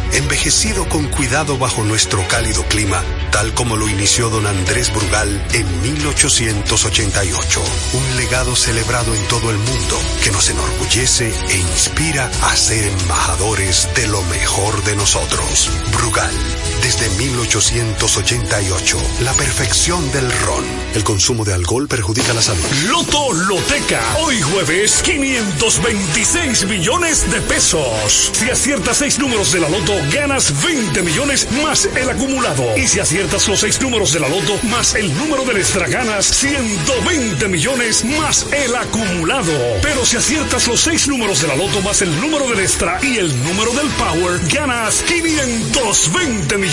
[0.13, 5.81] envejecido con cuidado bajo nuestro cálido clima, tal como lo inició don Andrés Brugal en
[5.81, 7.61] 1888.
[7.93, 13.87] Un legado celebrado en todo el mundo que nos enorgullece e inspira a ser embajadores
[13.95, 15.69] de lo mejor de nosotros.
[15.91, 16.33] Brugal,
[16.81, 18.97] desde 1888.
[19.21, 20.65] La perfección del ron.
[20.95, 22.63] El consumo de alcohol perjudica la salud.
[22.89, 24.01] Loto Loteca.
[24.19, 28.31] Hoy jueves, 526 millones de pesos.
[28.33, 32.75] Si aciertas seis números de la Loto, ganas 20 millones más el acumulado.
[32.75, 36.25] Y si aciertas los seis números de la Loto más el número del extra, ganas
[36.25, 39.53] 120 millones más el acumulado.
[39.81, 43.17] Pero si aciertas los seis números de la Loto más el número del extra y
[43.17, 46.70] el número del Power, ganas 520 millones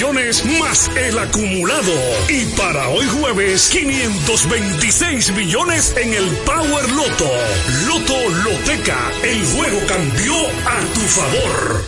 [0.60, 1.92] más el acumulado.
[2.28, 7.28] Y para hoy jueves, 526 millones en el Power Loto.
[7.86, 11.84] Loto Loteca, el juego cambió a tu favor.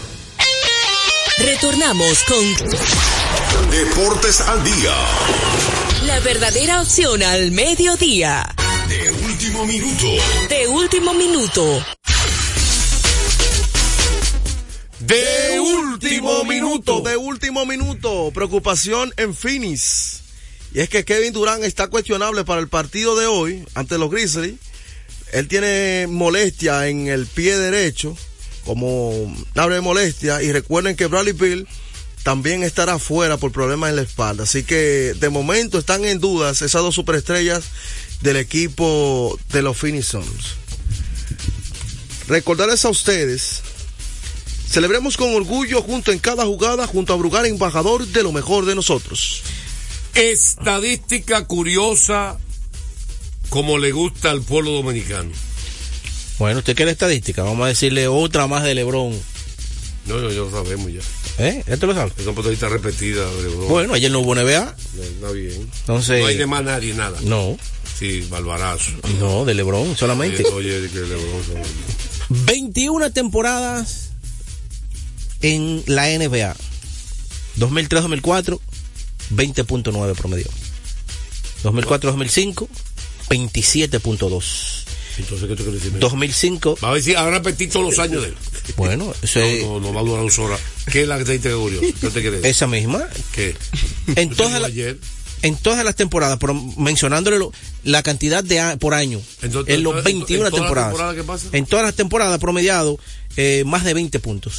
[1.39, 4.95] Retornamos con Deportes al día.
[6.07, 8.53] la verdadera opción al mediodía.
[8.89, 10.07] De último minuto.
[10.49, 11.85] De último minuto.
[15.11, 20.21] De último minuto, de último minuto, preocupación en Phoenix.
[20.73, 24.55] Y es que Kevin Durant está cuestionable para el partido de hoy ante los Grizzlies.
[25.33, 28.17] Él tiene molestia en el pie derecho,
[28.65, 30.45] como abre molestia.
[30.45, 31.67] Y recuerden que Bradley Bill
[32.23, 34.45] también estará fuera por problemas en la espalda.
[34.45, 37.65] Así que de momento están en dudas esas dos superestrellas
[38.21, 40.55] del equipo de los Phoenix Suns.
[42.29, 43.63] Recordarles a ustedes
[44.71, 48.77] Celebremos con orgullo junto en cada jugada, junto a Brugar, embajador de lo mejor de
[48.77, 49.43] nosotros.
[50.15, 52.39] Estadística curiosa
[53.49, 55.31] como le gusta al pueblo dominicano.
[56.39, 59.13] Bueno, usted quiere estadística, vamos a decirle otra más de Lebron.
[60.07, 61.01] No, no, ya lo sabemos ya.
[61.39, 61.65] ¿Eh?
[61.67, 62.13] ¿Esto lo sabe?
[62.17, 63.29] Es una estadística repetida.
[63.29, 63.69] de Lebron.
[63.69, 64.77] Bueno, ayer no hubo NBA.
[65.03, 65.69] Está bien.
[65.81, 67.19] Entonces- No hay de más nadie, nada.
[67.23, 67.59] No.
[67.99, 68.93] Sí, Balbarazo.
[69.19, 70.45] No, de Lebron solamente.
[70.47, 74.10] Oye, oye, que Lebron son- 21 temporadas
[75.43, 76.57] en la NBA.
[77.59, 78.59] 2003-2004,
[79.35, 80.47] 20.9 promedio.
[81.63, 82.69] 2004-2005,
[83.29, 84.85] 27.2.
[85.19, 85.99] Entonces, ¿qué tú quieres decir?
[85.99, 86.79] 2005.
[86.83, 88.35] Va a decir, a repetir todos los años de él.
[88.77, 90.61] Bueno, eso es- No, no, no va a durar dos horas.
[90.91, 91.87] ¿Qué es la estadística curiosa?
[92.01, 92.47] ¿Qué te decir?
[92.47, 93.03] esa misma.
[93.33, 93.55] ¿Qué?
[94.17, 94.99] En todas, las- ayer.
[95.43, 97.53] en todas las temporadas, pero mencionándole lo-
[97.85, 101.43] la cantidad de a- por año Entonces, en los entonces, 21 ¿en todas las temporadas.
[101.53, 102.99] En todas las temporadas promediado
[103.37, 104.55] eh, más de 20 puntos.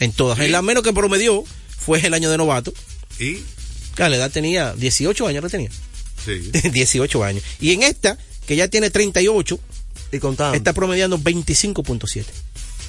[0.00, 0.38] En todas.
[0.40, 1.44] En la menos que promedió
[1.78, 2.72] fue el año de novato.
[3.18, 3.38] ¿Y?
[3.94, 5.70] Claro, la edad tenía 18 años, la tenía.
[6.24, 6.50] Sí.
[6.72, 7.42] 18 años.
[7.60, 9.58] Y en esta, que ya tiene 38,
[10.12, 10.56] y contando.
[10.56, 12.24] está promediando 25.7.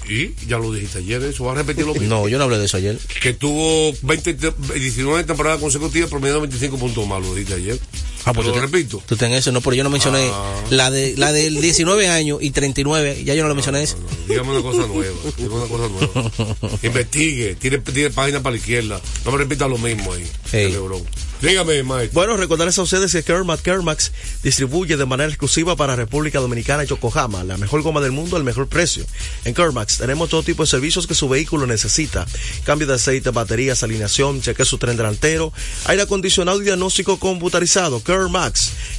[0.09, 0.33] ¿Y?
[0.47, 2.07] Ya lo dijiste ayer, eso va a repetir lo mismo.
[2.07, 2.97] No, yo no hablé de eso ayer.
[3.21, 7.79] Que tuvo 20, te- 19 temporadas consecutivas promediando 25 puntos más, lo dijiste ayer.
[8.25, 9.01] Ah, pues lo te- repito.
[9.05, 10.61] Tú ten eso, no, pero yo no mencioné Ah.
[10.71, 13.97] la de la del 19 años y 39, ya yo no lo mencioné eso.
[14.27, 15.15] Dígame una cosa nueva.
[15.37, 16.77] Dígame una cosa nueva.
[16.83, 18.99] Investigue, tire, tire página para la izquierda.
[19.25, 20.27] No me repita lo mismo ahí.
[20.51, 20.65] Ey.
[20.65, 21.03] el Lebron.
[21.41, 22.13] Dígame, maestro.
[22.13, 24.11] Bueno, recordarles a ustedes que Kermax Kermax
[24.41, 28.43] distribuye de manera exclusiva para República Dominicana y Yokohama la mejor goma del mundo al
[28.43, 29.05] mejor precio.
[29.43, 32.25] En Kermax tenemos todo tipo de servicios que su vehículo necesita.
[32.63, 35.51] Cambio de aceite, baterías, alineación, cheque su tren delantero,
[35.85, 38.01] aire acondicionado y diagnóstico computarizado.
[38.01, 38.14] Kermax.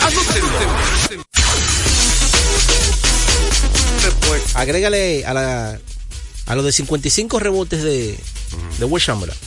[0.00, 0.48] Anótenlo.
[4.54, 5.78] agrégale a la
[6.46, 8.18] a los de 55 rebotes de,
[8.78, 9.38] de Chamberlain,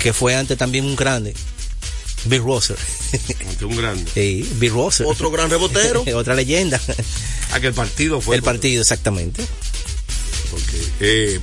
[0.00, 1.32] que fue antes también un grande.
[2.24, 2.76] Bill Rosser.
[3.62, 4.10] un grande.
[4.14, 5.06] Sí, Bill Rosser.
[5.06, 6.04] Otro gran rebotero.
[6.14, 6.80] Otra leyenda.
[7.52, 8.36] Ah, que el partido fue.
[8.36, 9.44] El partido, exactamente.
[11.00, 11.40] Eh,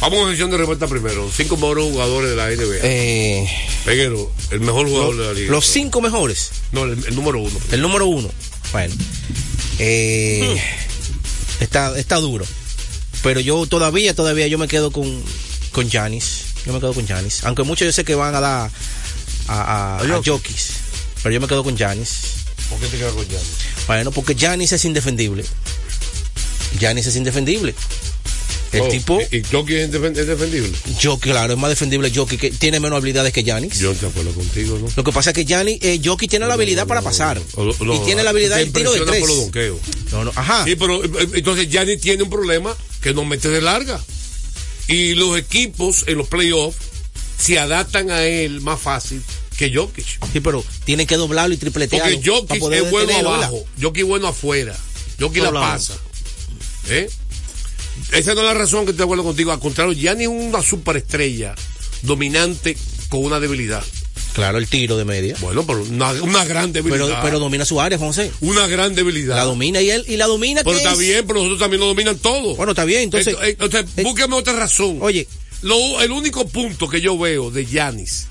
[0.00, 1.30] vamos a la sesión de respuesta primero.
[1.34, 2.78] Cinco mejores jugadores de la NBA.
[2.82, 3.48] Eh,
[3.84, 5.50] Peguero, el mejor jugador de la liga.
[5.50, 6.50] los cinco mejores.
[6.72, 7.58] No, el, el número uno.
[7.72, 8.30] El número uno.
[8.72, 8.94] Bueno.
[9.78, 10.60] Eh,
[11.60, 12.44] está, está duro.
[13.22, 15.22] Pero yo todavía, todavía yo me quedo con,
[15.72, 16.42] con Giannis.
[16.66, 17.44] Yo me quedo con Giannis.
[17.44, 18.70] Aunque muchos yo sé que van a dar
[19.48, 20.56] a, a, a Jokic.
[21.22, 22.10] Pero yo me quedo con Giannis.
[22.70, 23.48] ¿Por qué te quedas con Giannis?
[23.86, 25.44] Bueno, porque Giannis es indefendible.
[26.78, 27.74] Giannis es indefendible.
[28.72, 29.20] El Oh, tipo.
[29.30, 30.72] ¿Y, y Jokic es, es defendible?
[31.00, 33.78] Jokic, claro, es más defendible Jokic, que tiene menos habilidades que Giannis.
[33.78, 34.88] Yo no te acuerdo contigo, ¿no?
[34.96, 37.38] Lo que pasa es que Giannis, eh, Jokic tiene la habilidad para pasar.
[37.38, 39.20] Y tiene la habilidad del tiro de tres.
[39.20, 39.78] por los donkeos.
[40.10, 40.64] No, no, ajá.
[40.64, 44.00] Sí, pero eh, entonces Giannis tiene un problema que no mete de larga.
[44.88, 46.76] Y los equipos en los playoffs
[47.38, 49.22] se adaptan a él más fácil
[49.56, 50.06] que Jokic.
[50.32, 52.14] Sí, pero tienen que doblarlo y tripletearlo.
[52.16, 54.76] Porque Jokic poder es bueno abajo, Jokic es bueno afuera,
[55.20, 55.94] Jokic la pasa.
[56.88, 57.08] ¿Eh?
[58.12, 59.52] Esa no es la razón que estoy de acuerdo contigo.
[59.52, 61.54] Al contrario, Giannis es una superestrella
[62.02, 62.76] dominante
[63.08, 63.82] con una debilidad.
[64.34, 65.36] Claro, el tiro de media.
[65.40, 67.06] Bueno, pero una, una gran debilidad.
[67.06, 68.32] Pero, pero domina su área, José.
[68.40, 69.36] una gran debilidad.
[69.36, 71.86] La domina y él y la domina Pero está es- bien, pero nosotros también lo
[71.86, 72.56] dominan todo.
[72.56, 73.36] Bueno, está bien, entonces.
[73.36, 74.98] Ent- entonces, búsqueme otra razón.
[75.00, 75.28] Oye,
[75.64, 78.26] Lo- el único punto que yo veo de Yanis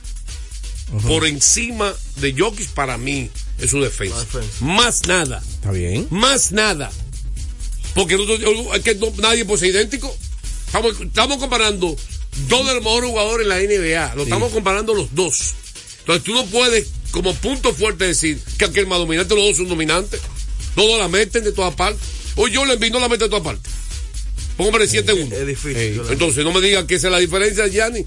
[1.07, 4.15] por encima de Jokic para mí es su defensa.
[4.61, 5.41] Más nada.
[5.55, 6.07] Está bien.
[6.11, 6.91] Más nada.
[7.95, 10.15] Porque nosotros- es que no- nadie puede ser idéntico.
[10.67, 11.95] Estamos, estamos comparando
[12.47, 14.15] dos de los mejores jugadores en la NBA.
[14.15, 15.53] Lo estamos comparando los dos.
[15.99, 19.69] Entonces tú no puedes, como punto fuerte, decir que aquel más dominante, los dos son
[19.69, 20.21] dominantes.
[20.75, 22.01] Todos la meten de todas partes.
[22.35, 23.71] O yo le envío no la mete de todas partes.
[24.57, 25.31] Póngame 7-1.
[25.33, 26.01] Es difícil.
[26.09, 28.05] Entonces no me digan que esa es la diferencia de Giannis.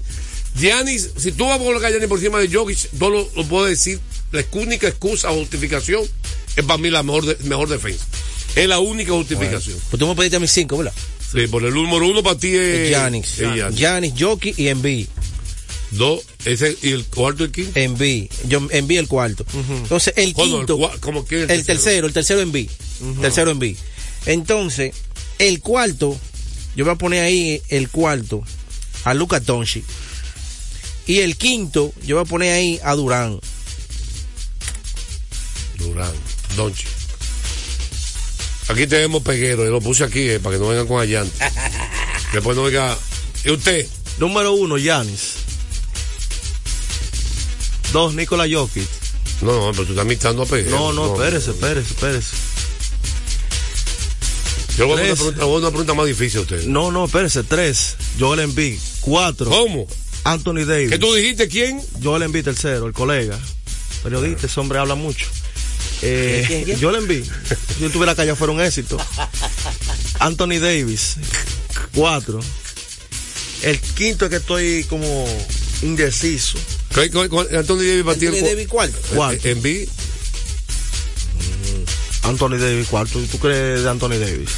[0.57, 3.43] Giannis, si tú vas a colocar a Giannis por encima de Jokic, no lo, lo
[3.45, 3.99] puedo decir.
[4.31, 6.03] La única excusa o justificación
[6.55, 8.05] es para mí la mejor, de- mejor defensa.
[8.55, 9.77] Es la única justificación.
[9.89, 10.93] Pues tú me pediste a mis cinco, ¿verdad?
[11.31, 13.39] Sí, por el número uno para ti es Giannis.
[13.39, 14.13] es Giannis.
[14.57, 15.07] Y Embiid.
[15.91, 17.79] Dos, ese, y el cuarto y el quinto.
[17.79, 18.29] Embiid.
[18.47, 19.45] Yo Embiid el cuarto.
[19.83, 20.77] Entonces, el Bueno, el quinto.
[20.77, 22.69] cua- ¿cómo que el el tercero, el tercero Embiid.
[23.21, 23.77] Tercero Embiid.
[24.25, 24.93] Entonces,
[25.39, 26.17] el cuarto,
[26.77, 28.43] yo voy a poner ahí el cuarto
[29.03, 29.83] a Luca Doncic.
[31.07, 33.39] Y el quinto, yo voy a poner ahí a Durán.
[35.79, 36.11] Durán,
[36.55, 36.85] Donchi.
[38.67, 41.33] Aquí tenemos peguero, yo lo puse aquí eh, para que no vengan con allante.
[42.33, 42.95] Después no venga.
[43.43, 43.87] ¿Y usted?
[44.19, 45.33] Número uno, Yanis.
[47.91, 48.87] Dos, Nikola Jokic.
[49.41, 50.77] No, no, pero tú estás mixando a peguero.
[50.77, 52.46] No, no, espérese, espérese, espérese.
[54.77, 56.41] Yo le voy a una pregunta, le voy a hacer una pregunta más difícil a
[56.43, 56.63] usted.
[56.65, 57.43] No, no, espérese.
[57.43, 58.77] Tres, Joel Embiid.
[59.01, 59.87] Cuatro, ¿Cómo?
[60.23, 60.91] Anthony Davis.
[60.91, 61.47] ¿Qué tú dijiste?
[61.47, 61.81] ¿Quién?
[62.03, 63.39] Joel Embiid tercero, el colega.
[64.03, 65.25] Periodista, ese hombre habla mucho.
[66.03, 66.81] Eh, ¿Quién, quién?
[66.81, 67.23] Joel Embiid.
[67.77, 68.97] Si él tuviera callado fuera un éxito.
[70.19, 71.15] Anthony Davis.
[71.95, 72.39] Cuatro.
[73.63, 75.25] El quinto es que estoy como
[75.81, 76.59] indeciso.
[76.93, 78.97] ¿Qué- qué- qué- Anthony Davis para ti el Anthony cu- Davis cuarto.
[79.15, 79.47] Cuarto.
[79.47, 79.89] Eh, Embiid.
[82.23, 83.19] Anthony Davis cuarto.
[83.21, 84.49] ¿Y tú crees de Anthony Davis?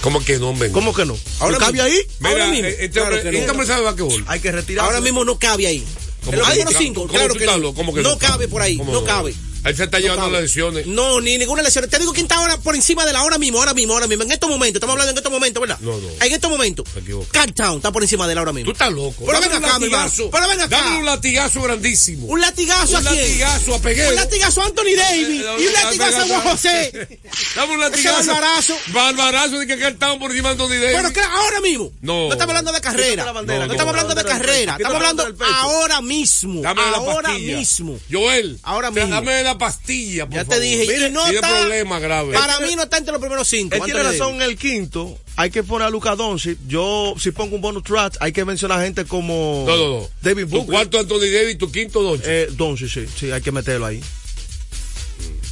[0.00, 0.70] ¿Cómo que no, hombre?
[0.70, 1.16] ¿Cómo que no?
[1.40, 2.00] Ahora ¿No cabe ahí?
[2.20, 2.68] Mira, Ahora mismo.
[2.68, 3.86] eh, este Claro hombre, este hombre sabe.
[4.28, 4.84] Hay que retirar.
[4.86, 5.84] Ahora mismo no cabe ahí.
[6.24, 6.78] ¿Cómo En los que primeros no?
[6.80, 7.58] cinco, ¿Cómo claro que no.
[7.58, 7.74] loco?
[7.74, 8.18] ¿Cómo que no no?
[8.18, 9.34] cabe por ahí, ¿Cómo no cabe.
[9.66, 10.42] Él se está llevando cabe.
[10.42, 10.86] lesiones.
[10.86, 11.88] No, ni ninguna lesión.
[11.88, 14.24] Te digo quién está ahora por encima de la hora mismo, ahora mismo, ahora mismo.
[14.24, 15.78] En estos momentos, estamos hablando en estos momentos, ¿verdad?
[15.80, 16.08] No, no.
[16.24, 16.86] En estos momentos.
[17.32, 18.66] Cartown está por encima de la hora mismo.
[18.66, 19.24] Tú estás loco.
[19.26, 20.10] Pero ven un acá, mi hermano.
[20.16, 20.76] Pero ven acá.
[20.76, 22.26] Dame un latigazo grandísimo.
[22.26, 23.22] Un latigazo Un a quién?
[23.22, 24.08] latigazo a Peguero.
[24.10, 25.28] Un latigazo a Anthony Davis.
[25.28, 27.20] Eh, y un eh, latigazo a Juan José.
[27.56, 28.26] Dame un Ese latigazo.
[28.32, 28.76] barbarazo.
[28.88, 30.96] Barbarazo de que estaban por encima de Anthony Davis.
[30.96, 31.92] Pero que ahora mismo.
[32.02, 32.26] No.
[32.26, 33.24] No estamos hablando de carrera.
[33.24, 34.72] No, estamos la hablando de carrera.
[34.76, 36.62] Estamos hablando ahora mismo.
[36.66, 37.98] Ahora mismo.
[38.10, 38.58] Joel.
[38.62, 39.10] Ahora mismo.
[39.10, 40.62] Dame la pastilla, por Ya te favor.
[40.62, 40.86] dije.
[40.86, 42.32] Mire, y no tiene está, problema grave.
[42.34, 43.74] Para mí no está entre los primeros cinco.
[43.76, 45.18] Él tiene razón el quinto.
[45.36, 46.58] Hay que poner a Luca Doncic.
[46.66, 50.08] Yo, si pongo un bonus track, hay que mencionar gente como No, no, no.
[50.22, 50.70] David Tu Booker.
[50.72, 52.26] cuarto Anthony Davis, tu quinto Doncic.
[52.26, 54.00] Eh, Doncic, sí, sí, hay que meterlo ahí.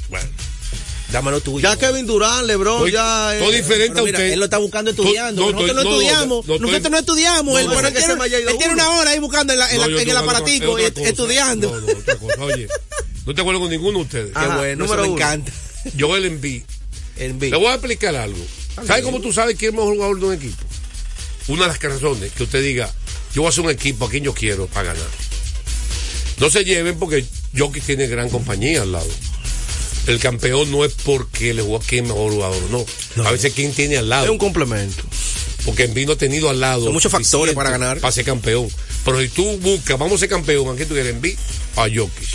[0.08, 0.28] bueno.
[1.12, 1.60] Dámelo tú.
[1.60, 3.36] Ya Kevin Durant, LeBron, Estoy- ya.
[3.38, 4.32] todo eh, diferente a usted.
[4.32, 5.42] él lo está buscando estudiando.
[5.42, 6.46] No, no, nosotros no, no, no, estudiamos.
[6.46, 7.54] no, no, nosotros no estudiamos.
[7.54, 8.82] No, él, parece pero él que tiene, se me haya ido él tiene uno.
[8.82, 10.86] una hora ahí buscando en, la- en No, la- yo en el aparatico, con- es
[10.86, 11.10] et- otra cosa.
[11.10, 11.70] estudiando.
[11.70, 12.42] No, no, otra cosa.
[12.42, 12.68] Oye,
[13.26, 14.32] no te acuerdo con ninguno de ustedes.
[14.32, 15.16] Qué bueno, número eso me uno.
[15.16, 15.52] encanta.
[15.98, 16.62] Joel Embiid.
[17.16, 18.44] El Le voy a explicar algo.
[18.86, 20.62] ¿Sabe cómo tú sabes quién es el mejor jugador de un equipo?
[21.48, 22.92] Una de las razones que usted diga,
[23.34, 25.06] yo voy a hacer un equipo a quien yo quiero para ganar.
[26.40, 27.24] No se lleven porque
[27.56, 29.08] Jokic tiene gran compañía al lado.
[30.06, 33.24] El campeón no es porque le jugó a quién es mejor jugador, no.
[33.24, 34.32] A veces quién tiene al Es lado.
[34.32, 35.02] un complemento.
[35.64, 36.84] Porque Embiid no ha tenido al lado.
[36.84, 37.98] Son muchos factores para ganar.
[38.00, 38.68] Para ser campeón.
[39.04, 41.38] Pero si tú buscas, vamos a ser campeón, ¿a quién tú quieres Embiid?
[41.76, 42.28] A Jokic.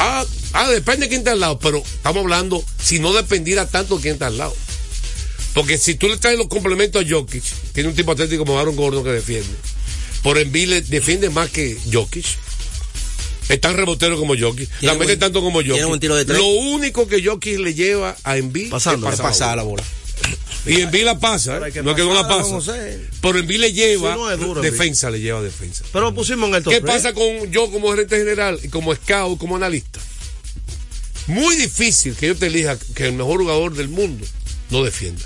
[0.00, 3.96] Ah, ah, depende de quién está al lado, pero estamos hablando si no dependiera tanto
[3.96, 4.54] de quién está al lado.
[5.54, 8.76] Porque si tú le traes los complementos a Jokic, tiene un tipo atlético como Aaron
[8.76, 9.56] Gordon que defiende.
[10.22, 12.24] Por Embiid le defiende más que Jokic.
[13.48, 14.70] Es tan rebotero como Jokic.
[14.82, 15.72] La mete tanto como Jokic.
[15.72, 16.38] tiene buen tiro de tres.
[16.38, 18.36] Lo único que Jokic le lleva a
[18.70, 19.82] Pasando, es pasar la bola.
[20.68, 21.60] Y Embiid la pasa, ¿eh?
[21.82, 22.58] no es que no la pasa.
[23.20, 25.84] Pero Embiid le lleva no es duro, defensa, le lleva defensa.
[25.92, 28.94] Pero lo pusimos en el top ¿Qué pasa con yo como gerente general y como
[28.94, 30.00] scout, como analista?
[31.26, 34.24] Muy difícil que yo te elija que el mejor jugador del mundo
[34.70, 35.24] no defienda.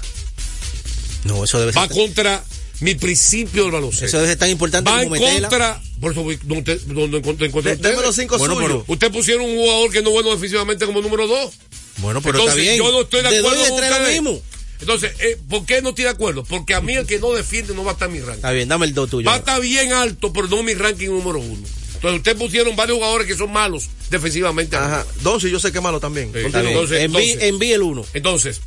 [1.24, 1.96] No, eso debe Va ser.
[1.96, 2.42] contra
[2.80, 4.16] mi principio del Eso baloncesto.
[4.16, 5.80] debe ser tan importante Va en contra.
[6.00, 7.96] Por eso, voy- donde, donde encontré, ustedes.
[8.02, 11.28] los cinco Bueno, pero- Usted pusieron un jugador que no es bueno defensivamente como número
[11.28, 11.54] dos.
[11.98, 12.76] Bueno, pero Entonces, está bien.
[12.84, 14.22] yo no estoy de acuerdo de con tres lo ustedes.
[14.22, 14.42] mismo.
[14.82, 16.42] Entonces, eh, ¿por qué no estoy de acuerdo?
[16.44, 18.34] Porque a mí el que no defiende no va a estar en mi ranking.
[18.36, 19.26] Está bien, dame el dos tuyo.
[19.26, 21.62] Va a estar bien alto, pero no mi ranking número uno.
[21.94, 24.74] Entonces, usted pusieron varios jugadores que son malos defensivamente.
[24.76, 25.06] Ajá.
[25.22, 26.32] Doncic, yo sé que es malo también.
[26.32, 26.40] Sí.
[26.40, 28.04] Entonces, Enví, entonces- enví el uno.
[28.12, 28.60] Entonces,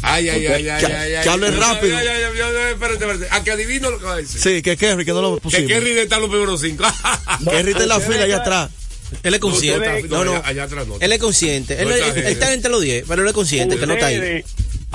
[0.07, 1.23] Ay, ay, ay, ay, Que- ay, ay.
[1.23, 1.97] que hable rápido.
[1.97, 3.27] Ay, ay, ay, ay, ay, espérate, espérate.
[3.31, 4.41] A que adivino lo que va a decir.
[4.41, 5.69] Sí, que Kerry, que no lo Que pusimos.
[5.69, 6.85] Kerry de estar los primeros cinco.
[7.51, 8.71] Kerry está en la fila allá atrás.
[9.23, 10.03] Él es consciente.
[10.09, 10.43] No, no.
[10.45, 10.97] allá- atrás no.
[11.01, 11.81] Él es consciente.
[11.81, 11.91] Él
[12.27, 14.45] está entre los 10, pero él es consciente que no está ahí.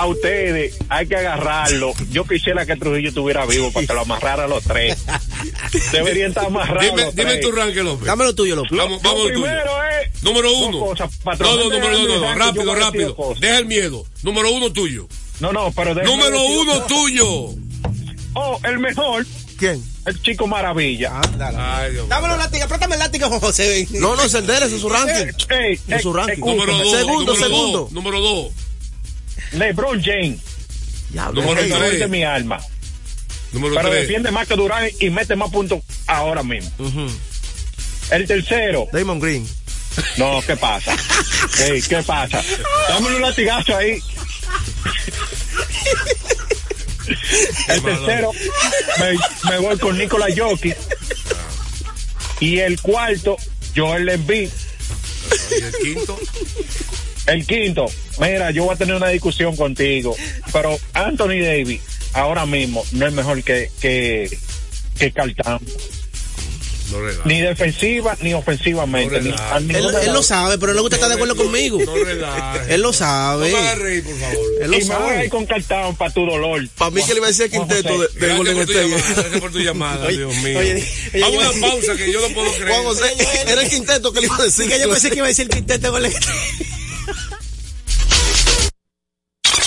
[0.00, 1.92] a ustedes hay que agarrarlo.
[2.10, 4.96] Yo quisiera que Trujillo estuviera vivo para que lo amarrara a los tres.
[5.92, 6.82] Deberían estar amarrados.
[6.84, 7.40] Dime, los dime tres.
[7.42, 8.06] tu ranking, López.
[8.06, 8.76] Dame lo tuyo, López.
[8.78, 9.42] Vamos, Lo vamos tuyo.
[9.42, 9.70] primero
[10.02, 10.80] es Número uno.
[10.80, 11.58] cosas, No, patrón.
[11.58, 13.16] no, número no, no, rápido, rápido.
[13.40, 14.04] Deja el miedo.
[14.22, 15.06] Número uno tuyo.
[15.40, 17.26] No, no, pero Número decir uno tuyo.
[18.34, 19.26] Oh, el mejor,
[19.58, 19.82] ¿Quién?
[20.06, 21.20] el chico maravilla.
[21.56, 22.06] Ay, Dios mío.
[22.08, 23.88] Dame los látigos, préstame el látigo, José.
[23.92, 25.32] No, no, es el de él, ese es su ranking.
[25.48, 26.40] Ey, Es su ranking.
[26.40, 26.90] Número dos.
[26.96, 27.78] Segundo, número segundo.
[27.80, 28.52] Dos, número dos.
[29.52, 30.38] LeBron James,
[31.10, 31.72] Diablo, Número el hey.
[31.72, 32.00] mejor tres.
[32.00, 32.60] de mi alma.
[33.52, 34.02] Número Pero tres.
[34.02, 36.70] defiende más que Durán y mete más puntos ahora mismo.
[38.10, 39.46] El tercero, Damon Green.
[40.18, 40.94] no, ¿qué pasa?
[41.64, 42.42] Ey, ¿Qué pasa?
[42.88, 43.98] Dame un latigazo ahí.
[47.68, 48.30] El tercero,
[49.00, 50.76] me, me voy con Nicolás Jokic.
[52.40, 53.36] Y el cuarto,
[53.76, 54.48] Joel Embiid.
[55.50, 56.18] Y el quinto.
[57.26, 57.86] El quinto,
[58.18, 60.16] mira, yo voy a tener una discusión contigo,
[60.52, 61.80] pero Anthony Davis
[62.12, 64.38] ahora mismo no es mejor que, que,
[64.98, 65.62] que Towns.
[66.90, 69.20] No ni defensiva ni ofensivamente.
[69.20, 71.78] No ni- Él, de él lo sabe, pero él le gusta estar de acuerdo conmigo.
[71.86, 71.94] No.
[71.94, 73.52] Él lo No sabe.
[73.76, 74.36] reír, por favor.
[74.60, 75.24] Él lo y me voy a sabe.
[75.26, 76.68] ir con Towns para tu dolor.
[76.76, 78.88] Para mí que le iba a decir el quinteto de, de Golden por, tu State.
[78.88, 80.58] llamada, gracias por tu llamada, Oye, Dios mío.
[80.58, 80.72] oye,
[81.14, 82.68] oye, Vamos a una pausa que yo no puedo creer.
[82.72, 83.04] Juan José,
[83.46, 84.64] era el quinteto que le iba a decir.
[84.64, 86.12] Sí, que yo pensé que iba a decir quinteto con el...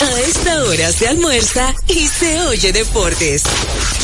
[0.04, 3.44] A esta hora se almuerza y se oye deportes.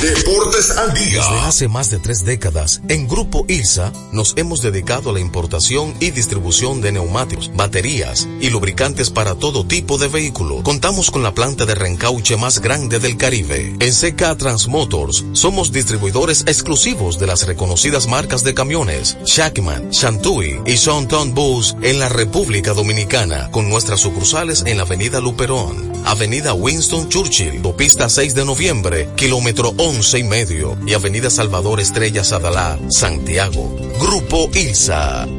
[0.01, 1.19] Deportes al día.
[1.19, 5.93] Desde hace más de tres décadas, en Grupo ILSA nos hemos dedicado a la importación
[5.99, 10.63] y distribución de neumáticos, baterías y lubricantes para todo tipo de vehículo.
[10.63, 13.75] Contamos con la planta de reencauche más grande del Caribe.
[13.81, 20.75] En CK Transmotors somos distribuidores exclusivos de las reconocidas marcas de camiones Shackman, Shantui y
[20.75, 27.09] Shonton Bus en la República Dominicana, con nuestras sucursales en la Avenida Luperón, Avenida Winston
[27.09, 33.75] Churchill, Autopista 6 de Noviembre, kilómetro 11 y medio, y Avenida Salvador Estrella Sadalá, Santiago.
[33.99, 35.38] Grupo ILSA.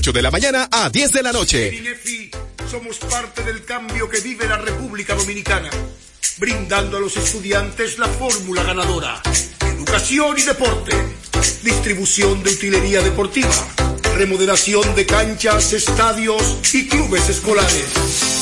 [0.00, 1.76] de la mañana a 10 de la noche.
[1.76, 2.30] INEFI
[2.70, 5.68] somos parte del cambio que vive la República Dominicana,
[6.38, 9.20] brindando a los estudiantes la fórmula ganadora.
[9.60, 10.96] Educación y deporte,
[11.62, 13.54] distribución de utilería deportiva,
[14.16, 17.84] remodelación de canchas, estadios y clubes escolares,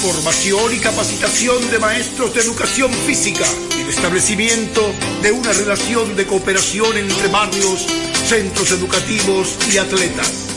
[0.01, 3.47] formación y capacitación de maestros de educación física
[3.81, 4.93] el establecimiento
[5.23, 7.85] de una relación de cooperación entre barrios,
[8.29, 10.47] centros educativos y atletas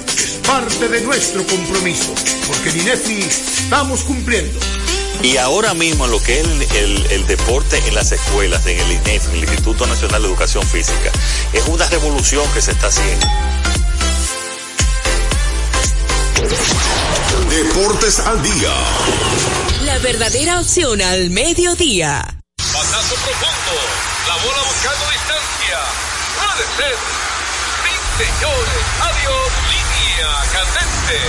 [0.51, 2.13] parte de nuestro compromiso,
[2.47, 4.59] porque en INEFI estamos cumpliendo.
[5.23, 8.91] Y ahora mismo lo que es el, el- el deporte en las escuelas, en el
[8.91, 11.09] INEF, en el Instituto Nacional de Educación Física,
[11.53, 13.27] es una revolución que se está haciendo.
[17.49, 18.73] Deportes al día.
[19.85, 22.25] La verdadera opción al mediodía.
[22.73, 23.73] Batazo profundo.
[24.27, 25.79] La bola buscando distancia.
[26.35, 26.95] Puede ser.
[27.83, 28.83] Sí, señores.
[28.99, 29.80] Adiós.
[30.21, 31.19] Línea candente.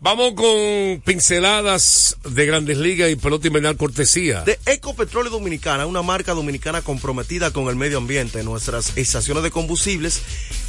[0.00, 4.42] Vamos con pinceladas de Grandes Ligas y pelota invernal cortesía.
[4.42, 8.42] De Ecopetróleo Dominicana, una marca dominicana comprometida con el medio ambiente.
[8.42, 10.20] Nuestras estaciones de combustibles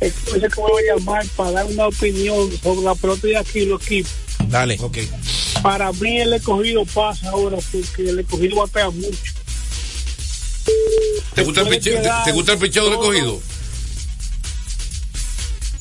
[0.00, 3.64] es que me voy a llamar para dar una opinión sobre la pelota de aquí,
[3.66, 4.12] los equipos.
[4.48, 4.76] Dale.
[4.80, 4.98] Ok.
[5.62, 9.16] Para mí el escogido pasa ahora porque el escogido batea mucho.
[11.34, 13.40] ¿Te gusta el picheo, te, quedar te gusta el picheo del todo.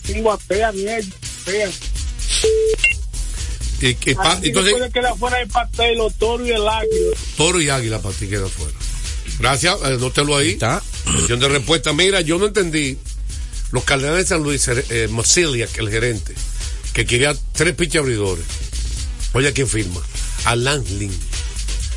[0.05, 1.07] Sí, batean ellos,
[1.45, 1.71] batean.
[3.81, 7.17] Y, y pa- entonces, puede quedar fuera el pastel, los toros y el águila.
[7.35, 8.73] toro y águila para ti queda fuera.
[9.39, 10.57] Gracias, eh, anótelo ahí.
[11.03, 11.91] Cuestión de respuesta.
[11.93, 12.97] Mira, yo no entendí.
[13.71, 16.35] Los Cardenales de San Luis, eh, Mosilia, que el gerente,
[16.93, 18.43] que quería tres pitch abridores.
[19.33, 20.01] Oye, ¿a quién firma?
[20.45, 20.83] A Lynn,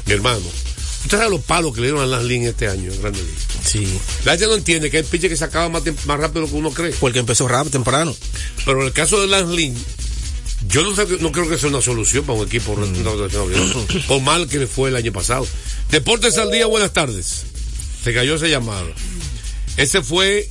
[0.07, 0.41] mi hermano.
[1.05, 3.39] ¿Usted sabe los palos que le dieron a Lance Lynn este año en Grande Liga?
[3.63, 4.01] Sí.
[4.25, 6.55] La gente no entiende que el pitcher que se acaba más, rápido de lo que
[6.55, 6.93] uno cree.
[6.99, 8.17] Porque empezó rápido, temprano.
[8.65, 9.77] Pero en el caso de Lance Lynn,
[10.69, 14.07] yo no, sé, no creo que sea una solución para un equipo mm.
[14.09, 15.47] por mal que le fue el año pasado.
[15.91, 17.45] Deportes al día, buenas tardes.
[18.03, 18.87] Se cayó esa llamada.
[19.77, 20.49] Ese fue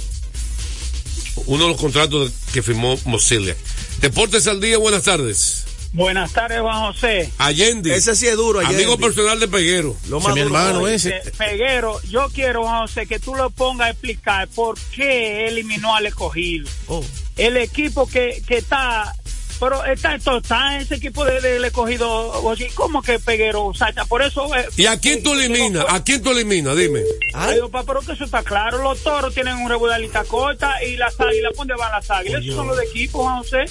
[1.47, 3.55] uno de los contratos que firmó Mosilia.
[4.01, 5.62] Deportes al día, buenas tardes.
[5.93, 7.31] Buenas tardes, Juan José.
[7.37, 7.95] Allende.
[7.95, 8.77] Ese sí es duro, Allende.
[8.77, 9.95] Amigo personal de Peguero.
[10.09, 10.55] Lo más mi duro.
[10.57, 11.09] hermano ese.
[11.09, 15.95] eh, Peguero, yo quiero, Juan José, que tú lo pongas a explicar por qué eliminó
[15.95, 16.67] al escogido.
[16.87, 17.03] Oh.
[17.37, 19.15] El equipo que, que está,
[19.59, 22.41] pero está, está ese equipo de- del escogido,
[22.73, 24.03] ¿cómo que Peguero, Sacha?
[24.05, 24.53] Por eso...
[24.55, 25.85] eh, ¿Y a quién tú eh, eliminas?
[25.89, 26.75] ¿A quién tú eliminas?
[26.75, 27.01] Dime.
[27.35, 28.81] Ay, papá, pero que eso está claro.
[28.81, 32.41] Los toros tienen una regularita corta y las águilas, ¿dónde van las águilas?
[32.41, 33.65] Esos son los de equipo, Juan José.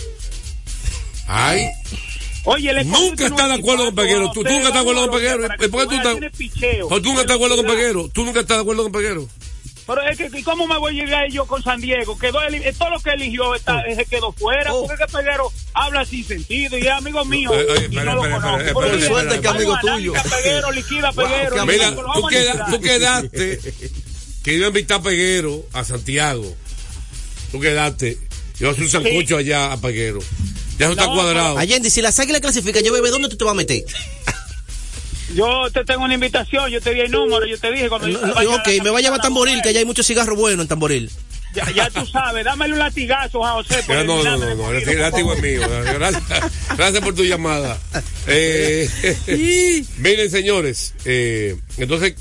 [1.27, 1.67] Ay.
[2.45, 4.31] Oye, el Nunca estás de acuerdo con Peguero.
[4.33, 5.43] Tú, nunca estás de acuerdo con Peguero.
[5.43, 5.97] para ¿Y que por qué
[7.01, 7.67] tú nunca estás de acuerdo con.
[7.67, 8.09] Peguero?
[8.13, 9.29] ¿Tú nunca estás de acuerdo con Peguero?
[9.85, 12.17] Pero es que, ¿y ¿cómo me voy a llegar yo con San Diego?
[12.17, 13.95] Quedó eh, todo lo que eligió está, Oh.
[13.97, 14.71] se quedó fuera.
[14.71, 17.51] Porque es que Peguero habla sin sentido y es amigo mío.
[17.51, 18.59] Oye, oye, y no lo conozco.
[18.59, 19.53] espera, Pero espera, dije, espera, espera.
[19.53, 21.67] vamos a analizar Peguero, liquida Peguero.
[21.67, 23.61] Mira, tú, quedaste
[24.45, 26.57] que iba a invitar a Peguero a Santiago.
[27.51, 28.19] Tú quedaste.
[28.59, 30.21] Yo a hacer un sancocho allá a Peguero.
[30.83, 31.59] Ya eso está No, cuadrado.
[31.59, 33.85] Allende, si las águilas clasifican, yo bebé, ¿dónde tú te vas a meter?
[35.35, 38.21] Yo te tengo una invitación, yo te di el número, yo te dije cuando yo
[38.21, 40.69] No, ok, me va a llevar a Tamboril, que allá hay muchos cigarros buenos en
[40.69, 41.11] Tamboril.
[41.55, 43.83] Ya, ya tú sabes, dámele un latigazo, Juan José.
[43.87, 45.61] por No, no, no, el látigo es mío.
[45.69, 46.23] Gracias,
[46.77, 47.79] gracias por tu llamada.
[48.29, 48.89] Eh,
[49.99, 52.15] miren, señores, eh, entonces,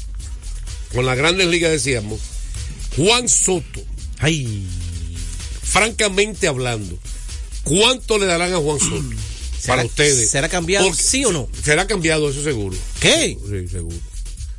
[0.96, 2.20] con las grandes ligas decíamos,
[2.98, 3.82] Juan Soto.
[4.20, 4.66] Ay.
[5.64, 6.98] Francamente hablando,
[7.64, 9.04] ¿cuánto le darán a Juan Soto?
[9.68, 10.30] Para ustedes.
[10.30, 11.48] ¿Será cambiado Porque- sí o no?
[11.64, 12.76] Será cambiado, eso seguro.
[13.00, 13.38] ¿Qué?
[13.48, 13.96] Sí, seguro.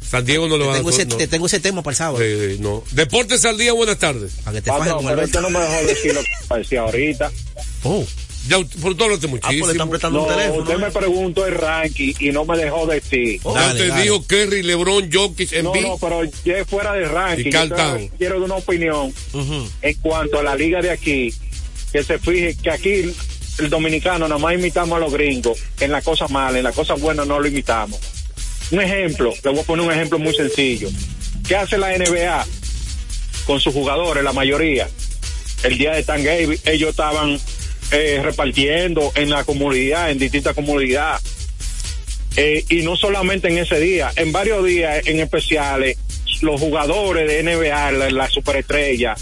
[0.09, 1.17] San Diego no le va a ese, no.
[1.17, 2.19] te tengo ese tema para el sábado.
[2.23, 2.85] Sí, sí, no.
[2.91, 4.33] Deportes al día, buenas tardes.
[4.45, 7.33] Para que te Patrón, con pero usted no me dejó decir lo que decía ahorita.
[7.85, 8.05] Oh.
[8.49, 9.69] Ya, por todo lo te muchísimo.
[10.11, 10.25] no,
[10.59, 13.41] usted me preguntó el ranking y no me dejó decir.
[13.43, 15.83] ya te dijo Kerry, LeBron, Jokic, No, Embiid.
[15.83, 17.47] no, pero ya fuera de ranking.
[17.49, 19.15] Y Yo quiero una opinión
[19.81, 21.33] en cuanto a la liga de aquí,
[21.93, 23.14] que se fije que aquí
[23.59, 27.01] el dominicano nada más imitamos a los gringos en las cosas malas, en las cosas
[27.01, 28.01] buenas no lo imitamos.
[28.70, 30.88] Un ejemplo, le voy a poner un ejemplo muy sencillo.
[31.47, 32.47] ¿Qué hace la NBA
[33.47, 34.88] con sus jugadores, la mayoría?
[35.62, 37.38] El día de Thanksgiving, ellos estaban
[37.90, 41.22] eh, repartiendo en la comunidad, en distintas comunidades.
[42.36, 45.99] Eh, y no solamente en ese día, en varios días en especiales,
[46.40, 49.14] los jugadores de NBA, la, la superestrella,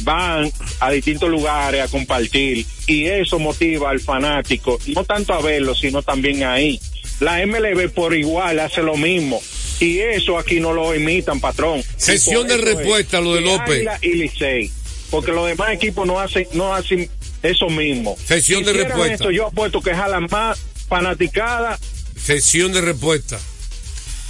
[0.00, 5.74] van a distintos lugares a compartir y eso motiva al fanático, no tanto a verlo,
[5.74, 6.80] sino también ahí.
[7.20, 9.40] La MLB por igual hace lo mismo
[9.80, 11.82] y eso aquí no lo imitan, patrón.
[11.96, 13.86] Sesión de respuesta, lo de López.
[14.02, 14.70] Y Licey,
[15.10, 17.08] porque los demás equipos no hacen, no hacen
[17.42, 18.16] eso mismo.
[18.24, 19.30] Sesión de respuesta.
[19.30, 21.78] yo apuesto que jalan más fanaticada
[22.24, 23.38] Sesión de respuesta.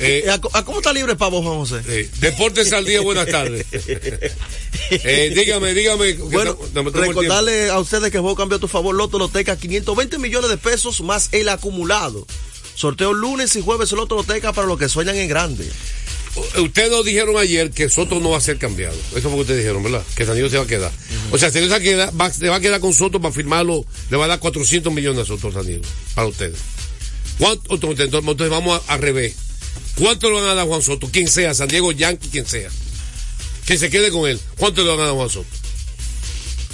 [0.01, 1.81] Eh, ¿A, a cómo está libre Pavo Juan José?
[1.89, 3.67] eh, Deportes al día, buenas tardes.
[4.91, 6.13] Eh, dígame, dígame.
[6.15, 6.59] Bueno,
[6.93, 10.57] recordarle a ustedes que el juego cambió a tu favor Loto Loteca 520 millones de
[10.59, 12.27] pesos más el acumulado.
[12.75, 15.67] Sorteo lunes y jueves Loto Loteca para los que sueñan en grande.
[16.61, 18.97] Ustedes nos dijeron ayer que Soto no va a ser cambiado.
[19.15, 20.03] Eso fue lo que ustedes dijeron, ¿verdad?
[20.17, 20.93] Que San Diego se va a quedar.
[21.31, 23.87] O sea, San Diego se, queda, va, se va a quedar con Soto para firmarlo.
[24.11, 25.85] Le va a dar 400 millones a Soto San Diego.
[26.15, 26.59] Para ustedes.
[27.39, 27.75] ¿Cuánto?
[27.75, 29.35] Entonces, entonces vamos a- al revés.
[29.99, 31.09] ¿Cuánto le van a dar a Juan Soto?
[31.09, 32.69] Quien sea, San Diego, Yankee, quien sea.
[33.67, 34.41] Que se quede con él.
[34.59, 35.47] ¿Cuánto le van a dar a Juan Soto?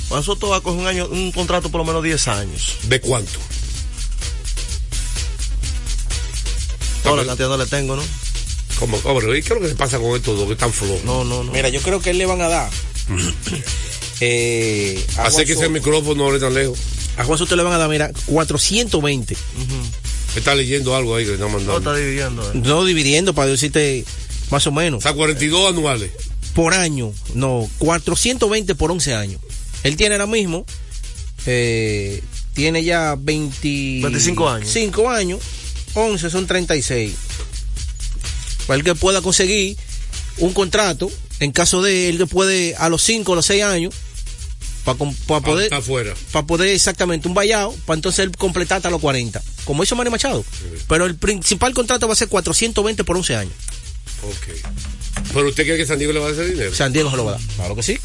[0.08, 2.76] Juan Soto va a coger un, año, un contrato por lo menos 10 años.
[2.84, 3.38] ¿De cuánto?
[7.04, 8.02] No, la cantidad no le tengo, ¿no?
[8.78, 8.98] ¿Cómo?
[9.04, 11.04] Hombre, ¿y qué es lo que se pasa con estos dos que están flojos?
[11.04, 11.52] No, no, no.
[11.52, 12.70] Mira, yo creo que él le van a dar.
[14.20, 16.78] eh, a Hace Juan que ese Soto- micrófono no hable tan lejos.
[17.16, 19.36] A Juan Soto le van a dar, mira, 420.
[20.37, 21.78] Está leyendo algo ahí que le están No mandando.
[21.78, 22.43] está dividiendo.
[22.47, 22.61] eh.
[22.64, 24.05] No dividiendo para decirte
[24.51, 24.99] más o menos.
[24.99, 26.11] O sea, 42 anuales.
[26.55, 27.12] Por año.
[27.35, 29.41] No, 420 por 11 años.
[29.83, 30.66] Él tiene ahora mismo,
[31.47, 32.22] eh,
[32.55, 34.68] tiene ya 20, 25 años.
[34.70, 35.41] 5 años.
[35.95, 37.14] 11 son 36.
[38.66, 39.76] Para el que pueda conseguir
[40.39, 41.11] un contrato,
[41.41, 43.95] en caso de él que puede a los 5 o los 6 años,
[44.85, 44.97] para
[45.43, 46.14] poder, Está afuera.
[46.33, 50.11] para poder exactamente un vallado, para entonces él completar hasta los 40, como hizo Manny
[50.11, 50.44] Machado.
[50.88, 53.52] Pero el principal contrato va a ser 420 por 11 años.
[54.22, 54.54] Ok.
[55.32, 56.74] ¿Pero usted cree que San Diego le va a dar ese dinero?
[56.74, 57.42] San Diego se lo va a dar.
[57.56, 57.98] Claro que sí.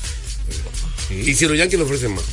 [1.09, 2.23] ¿Y si los Yankees le ofrecen más?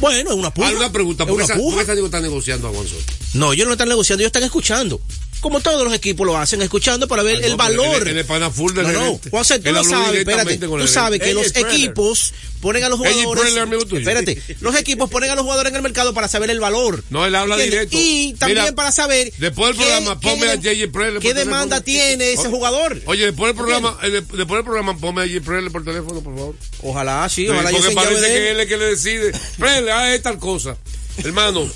[0.00, 0.68] Bueno, es una puja.
[0.68, 1.24] Ah, una pregunta.
[1.24, 1.74] Es ¿Por qué, una San- puja.
[1.76, 3.02] por qué San Diego está negociando a Juan Soto?
[3.34, 5.00] No, ellos no están negociando, ellos están escuchando.
[5.40, 8.08] Como todos los equipos lo hacen, escuchando para ver Ah, el no, valor.
[8.08, 9.20] es pana full del no, no.
[9.30, 10.54] Juan tú lo sabes, espérate.
[10.54, 11.70] el Tú sabes que los Preller.
[11.72, 13.52] equipos ponen a los jugadores.
[13.54, 13.78] Preller.
[13.98, 17.04] Espérate, los equipos ponen a los jugadores en el mercado para saber el valor.
[17.10, 17.90] No, él habla ¿Entiendes?
[17.90, 17.96] directo.
[18.00, 19.32] Y también Mira, para saber.
[19.38, 20.92] Después del programa, qué ponme a J.J.
[20.92, 21.22] Preller.
[21.22, 23.00] ¿Qué demanda tiene ese jugador?
[23.06, 25.44] Oye, después del programa, eh, de- después del programa, ponme a J.J.
[25.46, 26.54] Preller por teléfono, por favor.
[26.82, 28.56] Ojalá, sí, ojalá porque parece que él.
[28.56, 29.32] él es que le decide.
[29.56, 30.76] Preller, haz tal cosa.
[31.22, 31.68] Hermano,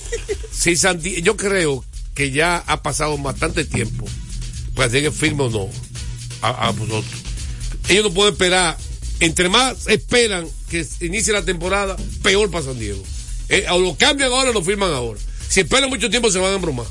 [0.52, 0.74] si
[1.22, 1.84] yo creo
[2.14, 4.04] que ya ha pasado bastante tiempo
[4.74, 5.68] para que firme o no
[6.42, 7.20] a, a vosotros.
[7.88, 8.76] Ellos no pueden esperar.
[9.20, 13.02] Entre más esperan que inicie la temporada, peor para San Diego.
[13.48, 15.20] Eh, o lo cambian ahora o lo firman ahora.
[15.48, 16.86] Si esperan mucho tiempo, se van a embromar.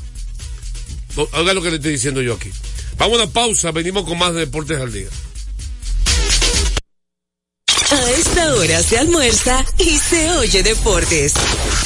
[1.16, 2.50] O- Oiga lo que le estoy diciendo yo aquí.
[2.96, 5.08] Vamos a una pausa, venimos con más de Deportes al Día.
[7.92, 11.34] A esta hora se almuerza y se oye deportes.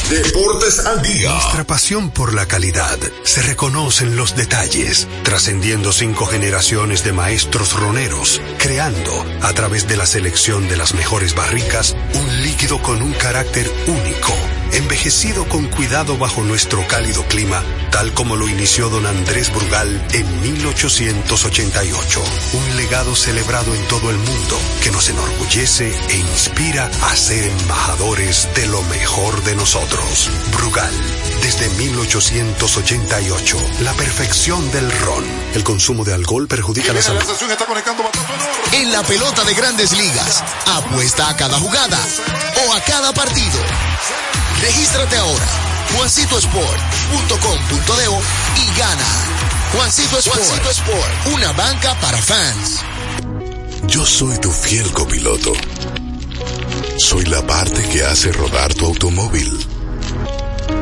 [0.09, 1.33] Deportes al día.
[1.33, 7.73] Nuestra pasión por la calidad se reconoce en los detalles, trascendiendo cinco generaciones de maestros
[7.73, 13.13] roneros, creando, a través de la selección de las mejores barricas, un líquido con un
[13.13, 14.33] carácter único,
[14.73, 20.41] envejecido con cuidado bajo nuestro cálido clima, tal como lo inició don Andrés Brugal en
[20.41, 22.23] 1888.
[22.53, 28.49] Un legado celebrado en todo el mundo que nos enorgullece e inspira a ser embajadores
[28.55, 30.31] de lo mejor de nosotros.
[30.53, 30.93] Brugal,
[31.43, 35.25] desde 1888, la perfección del ron.
[35.55, 37.23] El consumo de alcohol perjudica la salud.
[38.73, 41.99] En la pelota de grandes ligas, apuesta a cada jugada
[42.67, 43.96] o a cada partido.
[44.61, 45.47] Regístrate ahora,
[45.97, 49.07] juancitosport.com.de y gana.
[49.73, 52.81] Juancito Sport, Juancito Sport, una banca para fans.
[53.87, 55.53] Yo soy tu fiel copiloto.
[56.99, 59.53] Soy la parte que hace rodar tu automóvil.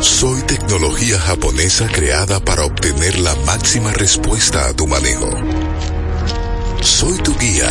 [0.00, 5.30] Soy tecnología japonesa creada para obtener la máxima respuesta a tu manejo.
[6.80, 7.70] Soy tu guía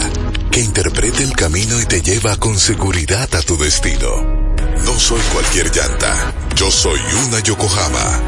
[0.52, 4.43] que interpreta el camino y te lleva con seguridad a tu destino.
[4.86, 6.34] No soy cualquier llanta.
[6.56, 8.22] Yo soy una Yokohama.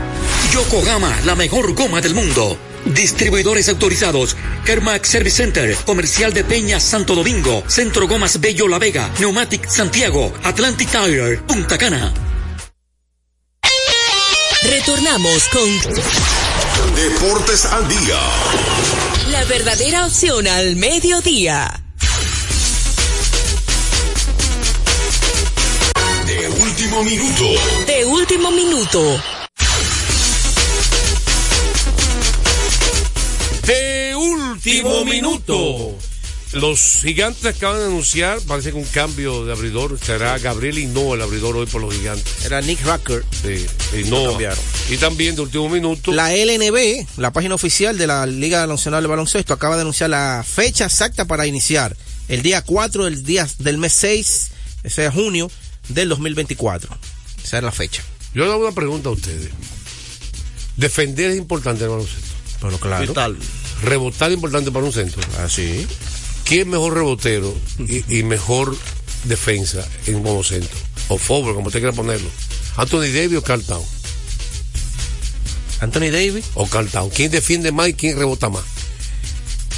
[0.51, 2.57] Yokohama, la mejor goma del mundo.
[2.85, 4.35] Distribuidores autorizados.
[4.65, 10.33] Kermax Service Center, Comercial de Peña Santo Domingo, Centro Gomas Bello La Vega, Neumatic Santiago,
[10.43, 12.13] Atlantic Tire, Punta Cana.
[14.63, 15.69] Retornamos con
[16.95, 18.19] Deportes al día.
[19.31, 21.84] la verdadera opción al mediodía.
[26.85, 27.45] Último minuto.
[27.87, 29.23] De último minuto.
[33.65, 35.97] De último minuto.
[36.53, 39.97] Los gigantes acaban de anunciar, parece que un cambio de abridor.
[39.99, 42.45] Será Gabriel Hinoa el abridor hoy por los gigantes.
[42.45, 43.25] Era Nick Rucker.
[43.41, 44.29] Sí, Lo Hinoa.
[44.29, 44.59] cambiaron.
[44.89, 46.11] Y también de último minuto.
[46.13, 50.45] La LNB, la página oficial de la Liga Nacional de Baloncesto, acaba de anunciar la
[50.47, 51.97] fecha exacta para iniciar.
[52.27, 54.51] El día 4 del, día, del mes 6,
[54.83, 55.49] ese es junio
[55.89, 56.97] del 2024.
[57.43, 58.03] Esa es la fecha.
[58.33, 59.49] Yo le hago una pregunta a ustedes.
[60.77, 62.27] Defender es importante en el baloncesto.
[62.61, 63.07] Pero claro.
[63.07, 63.37] Vital.
[63.83, 65.21] Rebotar es importante para un centro.
[65.43, 65.87] Así.
[66.43, 68.77] ¿Quién es mejor rebotero y, y mejor
[69.23, 70.75] defensa en un baloncesto?
[71.09, 72.29] O forward, como usted quiera ponerlo.
[72.77, 73.83] Anthony Davis o Carl Town.
[75.81, 76.45] Anthony Davis.
[76.55, 77.09] O Carl Town.
[77.09, 78.63] ¿Quién defiende más y quién rebota más?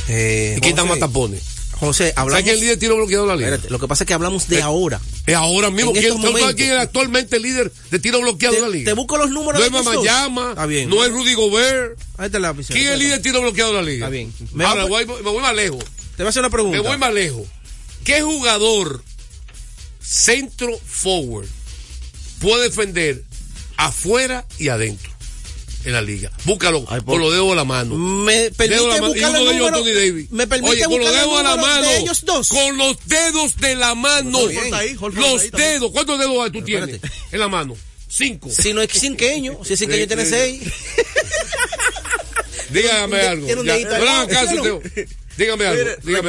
[0.09, 1.41] Eh, ¿Y quién da más tapones?
[1.79, 2.31] José, hablamos.
[2.31, 3.49] ¿Sabes quién líder de tiro bloqueado la liga?
[3.49, 4.99] Espérate, lo que pasa es que hablamos de Eh, ahora.
[5.28, 5.91] Es ahora mismo.
[5.91, 6.55] ¿Quién, estos ¿tú sabes momentos.
[6.55, 8.86] quién es actualmente líder de tiro bloqueado de la liga?
[8.86, 9.71] Te busco los números No es.
[9.86, 10.89] Mamayama, Está bien.
[10.89, 11.99] no es Rudy Gobert.
[12.17, 12.53] Ahí está la.
[12.53, 14.05] ¿Quién es el líder de tiro bloqueado de la liga?
[14.05, 14.34] Está bien.
[14.53, 15.84] Me, Ahora, voy, me voy más lejos.
[16.15, 16.82] Te voy a hacer una pregunta.
[16.82, 17.45] Me voy más lejos.
[18.05, 19.03] ¿Qué jugador
[19.99, 21.47] centro forward
[22.39, 23.23] puede defender
[23.75, 25.11] afuera y adentro
[25.86, 26.32] en la liga?
[26.45, 27.95] Búscalo con los dedos de la mano.
[27.95, 29.07] Me permite la mano.
[29.07, 30.32] Y buscar uno los de ellos, números- Anthony Davis.
[30.32, 31.82] me permite Oye, con los dedos la mano.
[31.88, 32.49] de ellos dos.
[32.49, 34.39] Con los dedos de la mano.
[34.73, 35.91] Ahí, Los dedos.
[35.91, 36.99] ¿Cuántos dedos tú tienes
[37.32, 37.75] en la mano?
[38.09, 38.49] Cinco.
[38.49, 40.32] Si no es cinqueño, si es cinqueño Sí, tiene sí.
[40.32, 40.61] seis.
[42.69, 43.47] Dígame algo.
[43.47, 44.82] Dígame algo.
[44.84, 45.07] Mire,
[45.38, 45.67] Dígame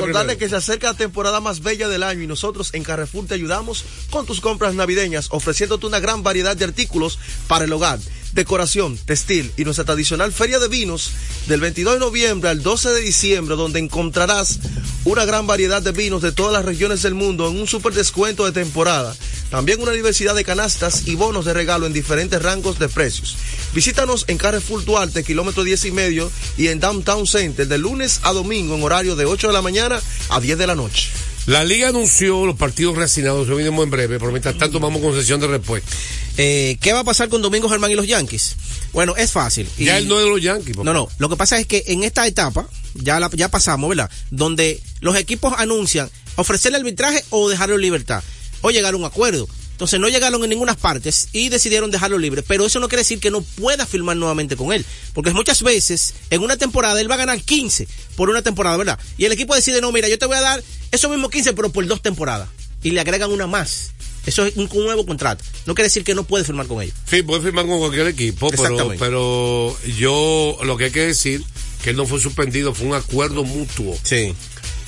[0.00, 0.38] recordarle primero.
[0.38, 3.84] que se acerca la temporada más bella del año y nosotros en Carrefour te ayudamos
[4.10, 7.98] con tus compras navideñas, ofreciéndote una gran variedad de artículos para el hogar,
[8.32, 11.12] decoración, textil y nuestra tradicional feria de vinos
[11.46, 14.58] del 22 de noviembre al 12 de diciembre, donde encontrarás
[15.04, 18.44] una gran variedad de vinos de todas las regiones del mundo en un super descuento
[18.44, 19.16] de temporada.
[19.50, 23.36] También una diversidad de canastas y bonos de regalo en diferentes rangos de precios.
[23.74, 28.32] Visítanos en Carrefour Duarte, kilómetro 10 y medio, y en Downtown Center de lunes a
[28.32, 31.08] domingo en horario de 8 de la mañana a 10 de la noche.
[31.48, 35.14] La liga anunció los partidos reasignados, eso venimos en breve, pero mientras tanto vamos con
[35.14, 35.90] sesión de respuesta.
[36.36, 38.54] Eh, ¿Qué va a pasar con Domingo Germán y los Yankees?
[38.92, 39.66] Bueno, es fácil.
[39.78, 40.76] Y- Ya él no es de los Yankees.
[40.76, 40.84] papá.
[40.84, 41.08] No, no.
[41.18, 44.10] Lo que pasa es que en esta etapa, ya, la, ya pasamos, ¿verdad?
[44.30, 48.22] Donde los equipos anuncian ofrecerle arbitraje o dejarlo en libertad.
[48.60, 49.48] O llegar a un acuerdo.
[49.78, 52.42] Entonces no llegaron en ninguna partes y decidieron dejarlo libre.
[52.42, 54.84] Pero eso no quiere decir que no pueda firmar nuevamente con él.
[55.14, 58.98] Porque muchas veces en una temporada él va a ganar 15 por una temporada, ¿verdad?
[59.18, 61.70] Y el equipo decide, no, mira, yo te voy a dar esos mismos 15 pero
[61.70, 62.48] por dos temporadas.
[62.82, 63.92] Y le agregan una más.
[64.26, 65.44] Eso es un, nuevo contrato.
[65.64, 66.96] No quiere decir que no puede firmar con ellos.
[67.08, 71.44] Sí, puede firmar con cualquier equipo, pero, pero yo lo que hay que decir
[71.84, 73.96] que él no fue suspendido, fue un acuerdo mutuo.
[74.02, 74.34] Sí.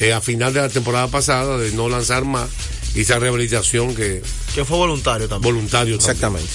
[0.01, 2.49] Eh, a final de la temporada pasada de no lanzar más
[2.95, 4.23] esa rehabilitación que
[4.55, 5.55] Que fue voluntario también.
[5.55, 5.97] voluntario.
[5.99, 6.11] también.
[6.11, 6.51] Exactamente.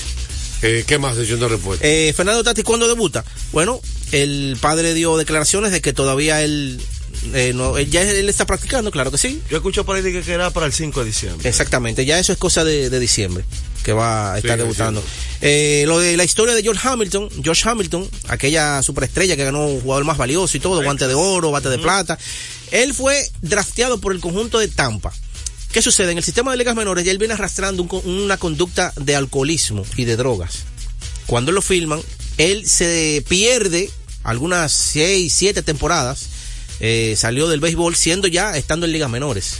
[0.61, 1.85] Eh, ¿Qué más sesión de respuesta?
[1.87, 3.23] Eh, Fernando Tati, ¿cuándo debuta?
[3.51, 3.81] Bueno,
[4.11, 6.81] el padre dio declaraciones de que todavía él,
[7.33, 9.41] eh, no, él ya él está practicando, claro que sí.
[9.49, 11.47] Yo escucho por ahí que era para el 5 de diciembre.
[11.47, 13.43] Exactamente, ya eso es cosa de, de diciembre
[13.83, 15.03] que va a estar Sí, debutando.
[15.41, 20.05] Eh, lo de la historia de George Hamilton, George Hamilton, aquella superestrella que ganó jugador
[20.05, 22.17] más valioso y todo, guante de oro, bate de plata,
[22.71, 25.13] él fue drafteado por el conjunto de Tampa.
[25.75, 26.13] ¿Qué sucede?
[26.13, 30.05] En el sistema de ligas menores ya él viene arrastrando una conducta de alcoholismo y
[30.05, 30.59] de drogas.
[31.25, 31.99] Cuando lo filman,
[32.37, 33.91] él se pierde
[34.23, 36.27] algunas seis, siete temporadas,
[36.79, 39.57] eh, salió del béisbol siendo ya, estando en ligas menores.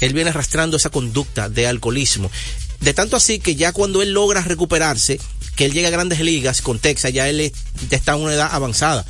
[0.00, 2.30] Él viene arrastrando esa conducta de alcoholismo.
[2.78, 5.18] De tanto así que ya cuando él logra recuperarse,
[5.56, 7.52] que él llega a grandes ligas con Texas, ya él
[7.90, 9.04] está en una edad avanzada.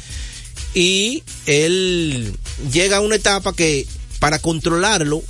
[0.73, 2.35] Y él
[2.73, 3.87] llega a una etapa que
[4.21, 5.23] para controlarlo,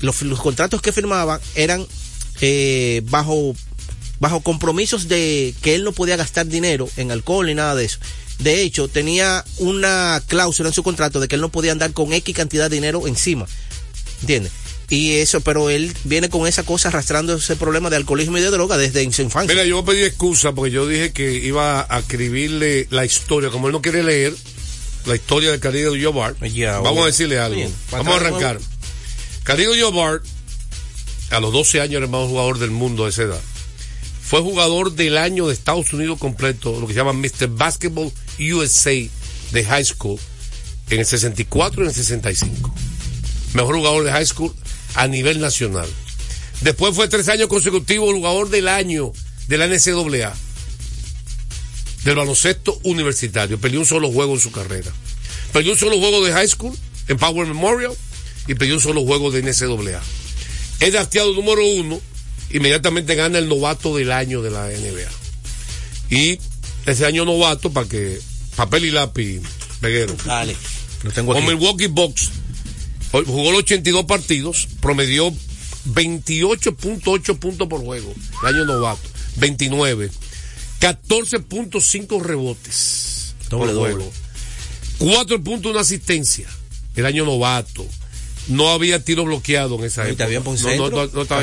[0.00, 1.86] los, los contratos que firmaba eran
[2.40, 3.54] eh, bajo,
[4.20, 7.98] bajo compromisos de que él no podía gastar dinero en alcohol ni nada de eso.
[8.38, 12.12] De hecho, tenía una cláusula en su contrato de que él no podía andar con
[12.12, 13.46] X cantidad de dinero encima
[14.20, 14.52] ¿Entiendes?
[14.90, 18.50] Y eso, pero él viene con esa cosa arrastrando ese problema de alcoholismo y de
[18.50, 19.54] droga desde su infancia.
[19.54, 23.72] Mira, yo pedí excusa porque yo dije que iba a escribirle la historia, como él
[23.72, 24.34] no quiere leer
[25.06, 26.38] la historia del Caribe Jobart.
[26.38, 27.02] Vamos bueno.
[27.02, 27.56] a decirle algo.
[27.56, 28.60] Bien, Vamos a arrancar.
[29.44, 30.24] Caribe Jobart,
[31.30, 33.40] a los 12 años era el más jugador del mundo a esa edad.
[34.22, 37.48] Fue jugador del año de Estados Unidos completo, lo que se llama Mr.
[37.48, 38.92] Basketball USA
[39.52, 40.18] de high school,
[40.88, 42.74] en el 64 y en el 65.
[43.52, 44.54] Mejor jugador de high school
[44.94, 45.88] a nivel nacional.
[46.62, 49.12] Después fue tres años consecutivos jugador del año
[49.48, 50.34] de la NCAA,
[52.04, 53.60] del baloncesto universitario.
[53.60, 54.90] Perdió un solo juego en su carrera.
[55.52, 56.74] Perdió un solo juego de high school
[57.08, 57.92] en Power Memorial
[58.46, 60.02] y perdió un solo juego de NCAA.
[60.80, 62.00] Es drafteado número uno,
[62.50, 65.10] inmediatamente gana el novato del año de la NBA.
[66.10, 66.38] Y
[66.86, 68.20] ese año novato, para que
[68.56, 69.40] papel y lápiz,
[69.80, 70.14] Peguero.
[70.24, 70.56] Dale,
[71.02, 71.52] lo tengo Con aquí.
[71.52, 72.30] Milwaukee Bucks
[73.10, 75.32] jugó los 82 partidos, promedió
[75.86, 80.10] 28.8 puntos por juego, el año novato, 29,
[80.80, 83.94] 14.5 rebotes Doble, por doble.
[83.94, 84.12] juego,
[84.98, 86.48] 4.1 asistencia,
[86.96, 87.86] el año novato.
[88.48, 90.26] No había tiro bloqueado en esa época.
[90.26, 91.42] un No, no, no, estaba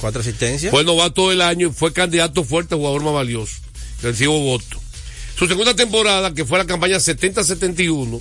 [0.00, 0.70] cuatro asistencias.
[0.70, 3.56] fue novato del año y fue candidato fuerte a jugador más valioso.
[4.02, 4.80] Recibo voto.
[5.38, 8.20] Su segunda temporada, que fue la campaña 70-71,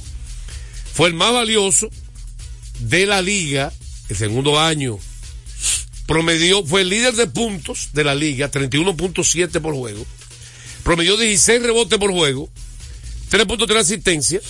[0.93, 1.89] fue el más valioso
[2.79, 3.73] de la liga,
[4.09, 4.99] el segundo año.
[6.05, 10.05] Promedió, fue el líder de puntos de la liga, 31.7 por juego.
[10.83, 12.49] Promedió 16 rebotes por juego,
[13.31, 14.41] 3.3 asistencia.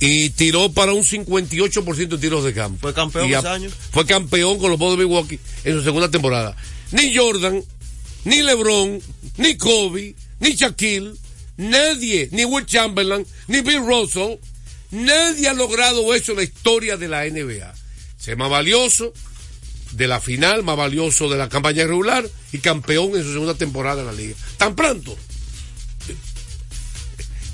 [0.00, 2.78] Y tiró para un 58% de tiros de campo.
[2.80, 3.70] Fue campeón Y a- ese año.
[3.92, 6.56] Fue campeón con los Bulls de Milwaukee en su segunda temporada.
[6.92, 7.62] Ni Jordan,
[8.24, 9.00] ni LeBron,
[9.36, 11.12] ni Kobe, ni Shaquille,
[11.58, 14.38] nadie, ni Will Chamberlain, ni Bill Russell,
[14.90, 17.74] nadie ha logrado eso en la historia de la NBA.
[18.18, 19.12] Ser más valioso
[19.92, 24.00] de la final, más valioso de la campaña regular y campeón en su segunda temporada
[24.00, 24.34] en la liga.
[24.56, 25.16] Tan pronto.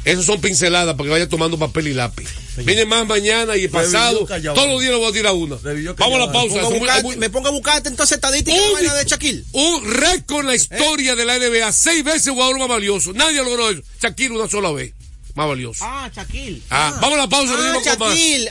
[0.07, 2.29] Esas son pinceladas para que vaya tomando papel y lápiz.
[2.59, 4.25] Viene más mañana y pasado.
[4.55, 5.57] Todos los días le voy a tirar una.
[5.57, 6.55] Vamos a la pausa.
[6.57, 9.45] Me pongo a muy- me pongo buscarte entonces estadística Un- y vaina de Shaquille.
[9.53, 11.73] un récord en la historia de la NBA.
[11.73, 13.13] Seis veces jugador más valioso.
[13.13, 13.83] Nadie logró eso.
[14.01, 14.93] Shaquille una sola vez.
[15.35, 15.85] Más valioso.
[15.85, 16.63] Ah, Shaquille.
[16.71, 17.53] Ah, vamos a la pausa.
[17.55, 18.09] Ah, venimos con más.
[18.17, 18.51] Shaquille.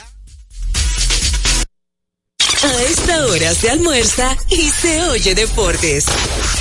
[2.64, 6.06] A esta hora se almuerza y se oye deportes.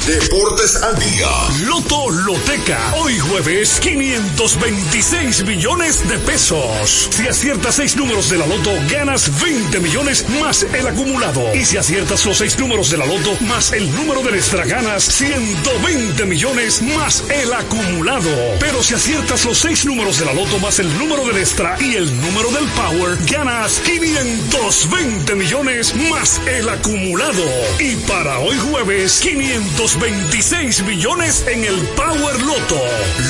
[0.06, 1.28] Deportes al día.
[1.66, 2.94] Loto Loteca.
[2.96, 7.08] Hoy jueves, 526 millones de pesos.
[7.10, 11.54] Si aciertas seis números de la Loto, ganas 20 millones más el acumulado.
[11.54, 15.04] Y si aciertas los seis números de la Loto más el número de extra, ganas
[15.04, 18.30] 120 millones más el acumulado.
[18.58, 21.94] Pero si aciertas los seis números de la Loto más el número del extra y
[21.94, 27.44] el número del Power, ganas 520 millones más el acumulado.
[27.78, 32.80] Y para hoy jueves, 526 millones en el Power Loto.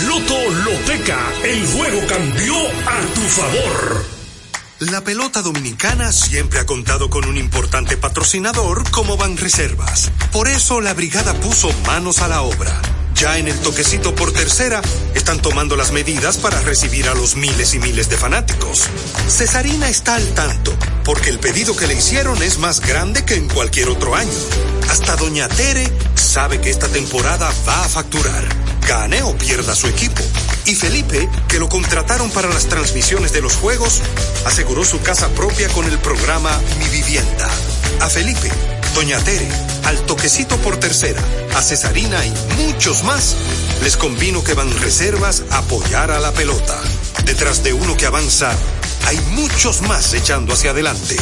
[0.06, 2.54] Loto Loteca, el juego cambió
[2.86, 4.04] a tu favor.
[4.80, 10.12] La pelota dominicana siempre ha contado con un importante patrocinador como Banreservas.
[10.30, 12.80] Por eso la brigada puso manos a la obra.
[13.14, 14.82] Ya en el toquecito por tercera
[15.14, 18.88] están tomando las medidas para recibir a los miles y miles de fanáticos.
[19.28, 23.48] Cesarina está al tanto, porque el pedido que le hicieron es más grande que en
[23.48, 24.30] cualquier otro año.
[24.90, 28.44] Hasta Doña Tere sabe que esta temporada va a facturar,
[28.86, 30.22] gane o pierda su equipo.
[30.66, 34.00] Y Felipe, que lo contrataron para las transmisiones de los juegos,
[34.44, 37.48] aseguró su casa propia con el programa Mi Vivienda.
[38.00, 38.50] A Felipe,
[38.94, 39.48] Doña Tere,
[39.84, 41.20] al toquecito por tercera,
[41.56, 43.34] a Cesarina y muchos más,
[43.82, 46.80] les convino que van reservas apoyar a la pelota.
[47.24, 48.52] Detrás de uno que avanza,
[49.06, 51.16] hay muchos más echando hacia adelante.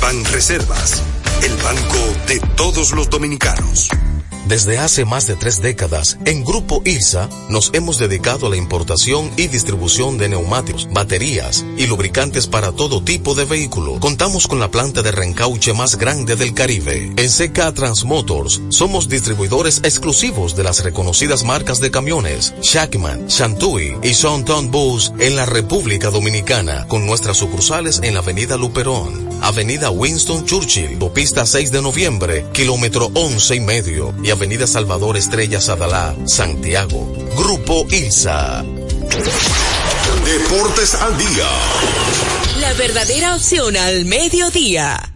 [0.00, 1.02] Van Reservas,
[1.42, 1.98] el banco
[2.28, 3.88] de todos los dominicanos.
[4.46, 9.30] Desde hace más de tres décadas, en Grupo ILSA nos hemos dedicado a la importación
[9.36, 14.00] y distribución de neumáticos, baterías y lubricantes para todo tipo de vehículo.
[14.00, 17.12] Contamos con la planta de reencauche más grande del Caribe.
[17.16, 24.14] En CK Transmotors somos distribuidores exclusivos de las reconocidas marcas de camiones Shackman, Shantui y
[24.14, 30.46] Sonton Bus en la República Dominicana, con nuestras sucursales en la Avenida Luperón, Avenida Winston
[30.46, 37.12] Churchill, Pista 6 de noviembre, kilómetro 11 y medio, y Avenida Salvador Estrella Sadalá, Santiago.
[37.36, 38.64] Grupo ILSA.
[40.24, 41.48] Deportes al día.
[42.60, 45.12] La verdadera opción al mediodía.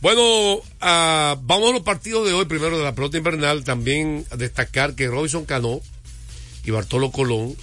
[0.00, 2.44] Bueno, ah, vamos a los partidos de hoy.
[2.44, 3.64] Primero de la pelota invernal.
[3.64, 5.80] También a destacar que Robinson Cano
[6.64, 7.56] y Bartolo Colón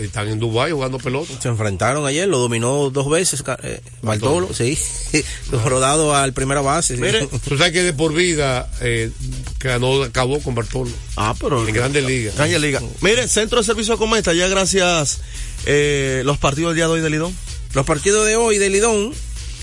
[0.00, 1.32] Están en Dubái jugando pelota.
[1.40, 4.78] Se enfrentaron ayer, lo dominó dos veces eh, Bartolo, sí,
[5.64, 6.96] rodado al primera base.
[6.96, 7.02] sí.
[7.02, 9.10] Mire, tú sabes que de por vida eh,
[9.58, 10.90] ganó, acabó con Bartolo.
[11.16, 12.34] Ah, pero En Grandes Ligas.
[12.36, 12.82] Grandes Ligas.
[13.02, 15.20] Mire, Centro de Servicio Cometa, ya gracias
[15.66, 17.34] eh, los partidos del día de hoy de Lidón.
[17.74, 19.12] Los partidos de hoy de Lidón,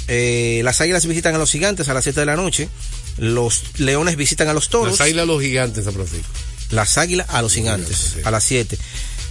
[0.07, 2.69] eh, las águilas visitan a los gigantes a las 7 de la noche,
[3.17, 4.91] los leones visitan a los toros.
[4.91, 6.27] Las águilas a los gigantes en San Francisco.
[6.71, 8.77] Las águilas a los gigantes a las 7.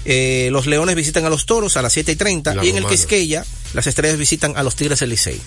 [0.08, 2.76] Eh, los leones visitan a los toros a las 7 y 30 La y en
[2.76, 2.86] el.
[2.86, 3.44] Quisqueya
[3.74, 5.40] las estrellas visitan a los tigres del Licey.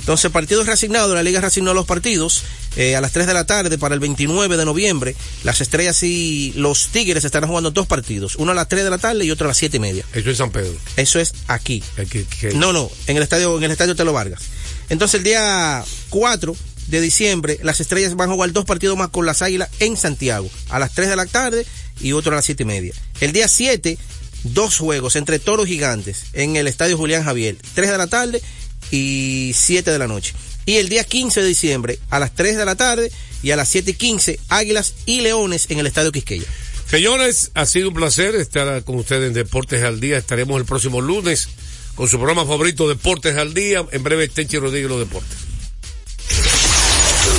[0.00, 2.42] Entonces, partidos reasignados, la liga reasignó los partidos
[2.76, 5.16] eh, a las 3 de la tarde para el 29 de noviembre.
[5.44, 8.98] Las estrellas y los tigres estarán jugando dos partidos, uno a las 3 de la
[8.98, 10.04] tarde y otro a las 7 y media.
[10.12, 10.74] Eso es San Pedro.
[10.98, 11.82] Eso es aquí.
[12.10, 14.42] que- No, no, en el estadio, en el estadio Telo Vargas.
[14.90, 16.54] Entonces el día 4
[16.88, 20.50] de diciembre, las estrellas van a jugar dos partidos más con las águilas en Santiago,
[20.68, 21.64] a las 3 de la tarde
[22.00, 22.94] y otro a las 7 y media.
[23.20, 23.98] El día 7,
[24.44, 28.42] dos juegos entre toros gigantes en el estadio Julián Javier, 3 de la tarde
[28.90, 30.34] y 7 de la noche.
[30.66, 33.68] Y el día 15 de diciembre, a las 3 de la tarde y a las
[33.68, 36.46] 7 y 15, águilas y leones en el estadio Quisqueya.
[36.88, 40.18] Señores, ha sido un placer estar con ustedes en Deportes al Día.
[40.18, 41.48] Estaremos el próximo lunes
[41.94, 43.84] con su programa favorito Deportes al Día.
[43.90, 45.36] En breve, Tenchi Rodríguez los deportes.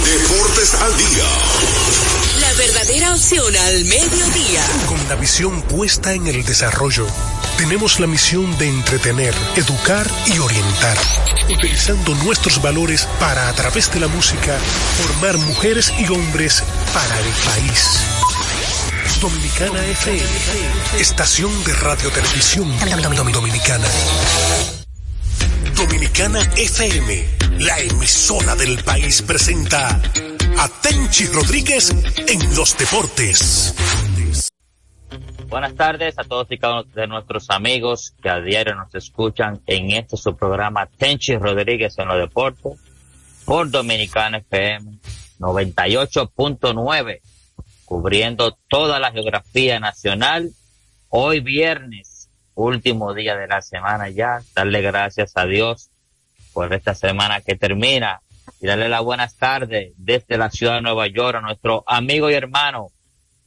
[0.04, 1.85] Deportes al día.
[2.58, 4.64] Verdadera opción al mediodía.
[4.88, 7.06] Con la visión puesta en el desarrollo,
[7.58, 10.98] tenemos la misión de entretener, educar y orientar,
[11.50, 14.58] utilizando nuestros valores para, a través de la música,
[15.02, 18.00] formar mujeres y hombres para el país.
[19.20, 20.24] Dominicana FM,
[21.00, 22.72] estación de radio televisión
[23.34, 23.88] dominicana.
[25.76, 27.26] Dominicana FM,
[27.60, 30.02] la emisora del país presenta
[30.58, 30.70] a
[31.34, 31.92] Rodríguez
[32.28, 33.76] en los deportes.
[35.48, 39.62] Buenas tardes a todos y cada uno de nuestros amigos que a diario nos escuchan
[39.68, 42.74] en este su programa Tenchi Rodríguez en los deportes
[43.46, 45.00] por Dominicana FM
[45.40, 47.22] 98.9
[47.86, 50.52] cubriendo toda la geografía nacional.
[51.10, 54.42] Hoy viernes último día de la semana ya.
[54.56, 55.92] Darle gracias a Dios
[56.54, 58.22] por esta semana que termina
[58.62, 62.34] y darle las buenas tardes desde la ciudad de Nueva York a nuestro amigo y
[62.34, 62.92] hermano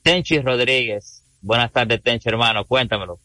[0.02, 1.22] Tenchi Rodríguez.
[1.40, 2.64] Buenas tardes, Tenchi, hermano.
[2.64, 3.20] Cuéntamelo.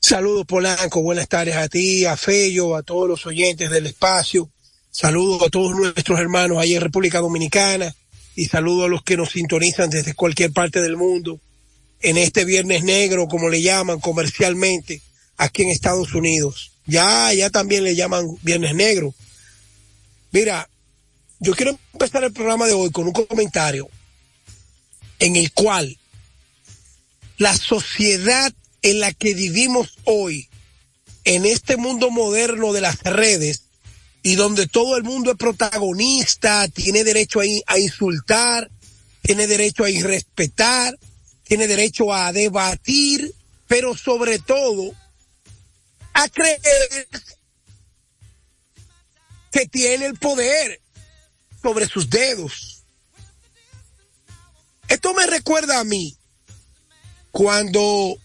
[0.00, 4.48] Saludos Polanco, buenas tardes a ti, a Fello, a todos los oyentes del espacio.
[4.90, 7.94] Saludos a todos nuestros hermanos ahí en República Dominicana
[8.34, 11.40] y saludos a los que nos sintonizan desde cualquier parte del mundo
[12.00, 15.02] en este viernes negro, como le llaman comercialmente
[15.36, 16.72] aquí en Estados Unidos.
[16.86, 19.14] Ya, ya también le llaman viernes negro.
[20.30, 20.68] Mira,
[21.40, 23.88] yo quiero empezar el programa de hoy con un comentario
[25.18, 25.98] en el cual
[27.38, 28.52] la sociedad
[28.82, 30.48] en la que vivimos hoy,
[31.24, 33.62] en este mundo moderno de las redes,
[34.22, 38.70] y donde todo el mundo es protagonista, tiene derecho a, in- a insultar,
[39.22, 40.98] tiene derecho a irrespetar,
[41.44, 43.32] tiene derecho a debatir,
[43.66, 44.92] pero sobre todo
[46.14, 47.08] a creer
[49.58, 50.80] que tiene el poder
[51.60, 52.84] sobre sus dedos.
[54.86, 56.16] Esto me recuerda a mí
[57.32, 58.16] cuando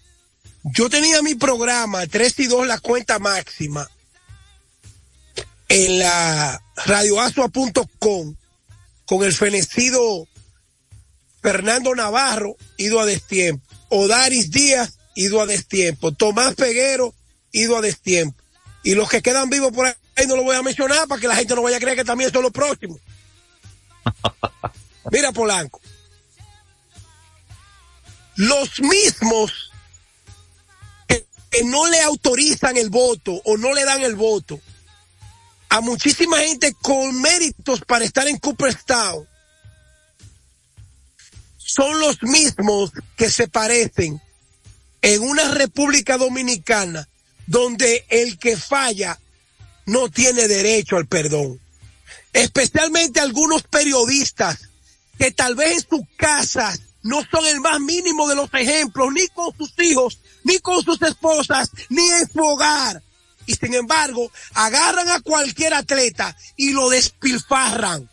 [0.64, 3.90] yo tenía mi programa 3 y 2 la cuenta máxima
[5.70, 8.36] en la radioasua.com
[9.06, 10.28] con el fenecido
[11.42, 17.16] Fernando Navarro, ido a destiempo, Odaris Díaz, ido a destiempo, Tomás Peguero,
[17.52, 18.42] ido a destiempo.
[18.84, 19.94] Y los que quedan vivos por ahí
[20.28, 22.32] no lo voy a mencionar para que la gente no vaya a creer que también
[22.32, 23.00] son los próximos.
[25.12, 25.82] Mira Polanco.
[28.36, 29.72] Los mismos
[31.08, 34.60] que, que no le autorizan el voto o no le dan el voto
[35.70, 39.28] a muchísima gente con méritos para estar en Cooperstown
[41.58, 44.22] son los mismos que se parecen
[45.02, 47.08] en una República Dominicana
[47.48, 49.20] donde el que falla
[49.86, 51.60] no tiene derecho al perdón.
[52.32, 54.70] Especialmente algunos periodistas
[55.18, 59.28] que tal vez en sus casas no son el más mínimo de los ejemplos, ni
[59.28, 63.04] con sus hijos, ni con sus esposas, ni en su hogar.
[63.46, 68.10] Y sin embargo, agarran a cualquier atleta y lo despilfarran.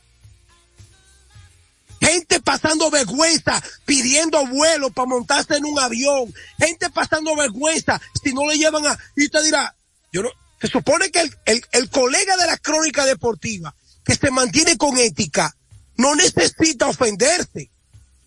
[2.00, 6.34] Gente pasando vergüenza, pidiendo vuelo para montarse en un avión.
[6.58, 8.98] Gente pasando vergüenza si no le llevan a...
[9.16, 9.74] Y te dirá,
[10.10, 10.30] yo no...
[10.60, 14.98] Se supone que el, el, el colega de la crónica deportiva, que se mantiene con
[14.98, 15.56] ética,
[15.96, 17.70] no necesita ofenderse.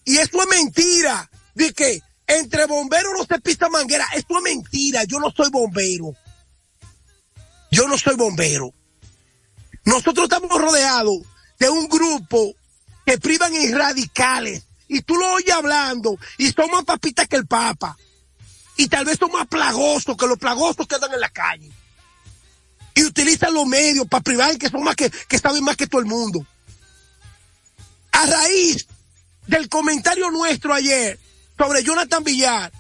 [0.06, 1.30] Y eso es mentira.
[1.56, 4.08] De que, entre bomberos no se pisa manguera.
[4.16, 5.04] Esto es mentira.
[5.04, 6.14] Yo no soy bombero.
[7.72, 8.74] Yo no soy bombero.
[9.86, 11.18] Nosotros estamos rodeados
[11.60, 12.54] de un grupo
[13.06, 14.64] que privan en radicales.
[14.88, 17.98] Y tú lo oyes hablando y son más papitas que el Papa.
[18.78, 21.72] Y tal vez son más plagosos que los plagosos que andan en la calle.
[22.96, 26.02] Y utilizan los medios para privar que son más que, que saben más que todo
[26.02, 26.46] el mundo.
[28.12, 28.88] A raíz
[29.48, 31.20] del comentario nuestro ayer
[31.58, 32.72] sobre Jonathan Villar,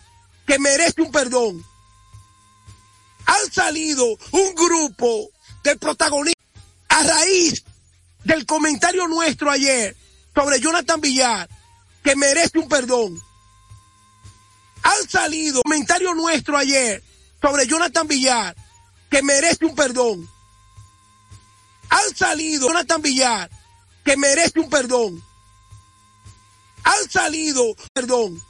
[0.45, 1.65] que merece un perdón,
[3.25, 5.29] han salido un grupo
[5.63, 6.43] de protagonistas
[6.89, 7.63] a raíz
[8.23, 9.95] del comentario nuestro ayer
[10.35, 11.49] sobre Jonathan Villar,
[12.03, 13.21] que merece un perdón.
[14.83, 17.03] Han salido comentario nuestro ayer
[17.41, 18.55] sobre Jonathan Villar,
[19.13, 20.27] que merece un perdón.
[21.87, 23.47] Han salido Jonathan Villar,
[24.03, 25.23] que merece un perdón.
[26.83, 28.41] Han salido, perdón.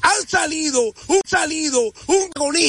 [0.00, 2.52] Han salido, un salido, un agonista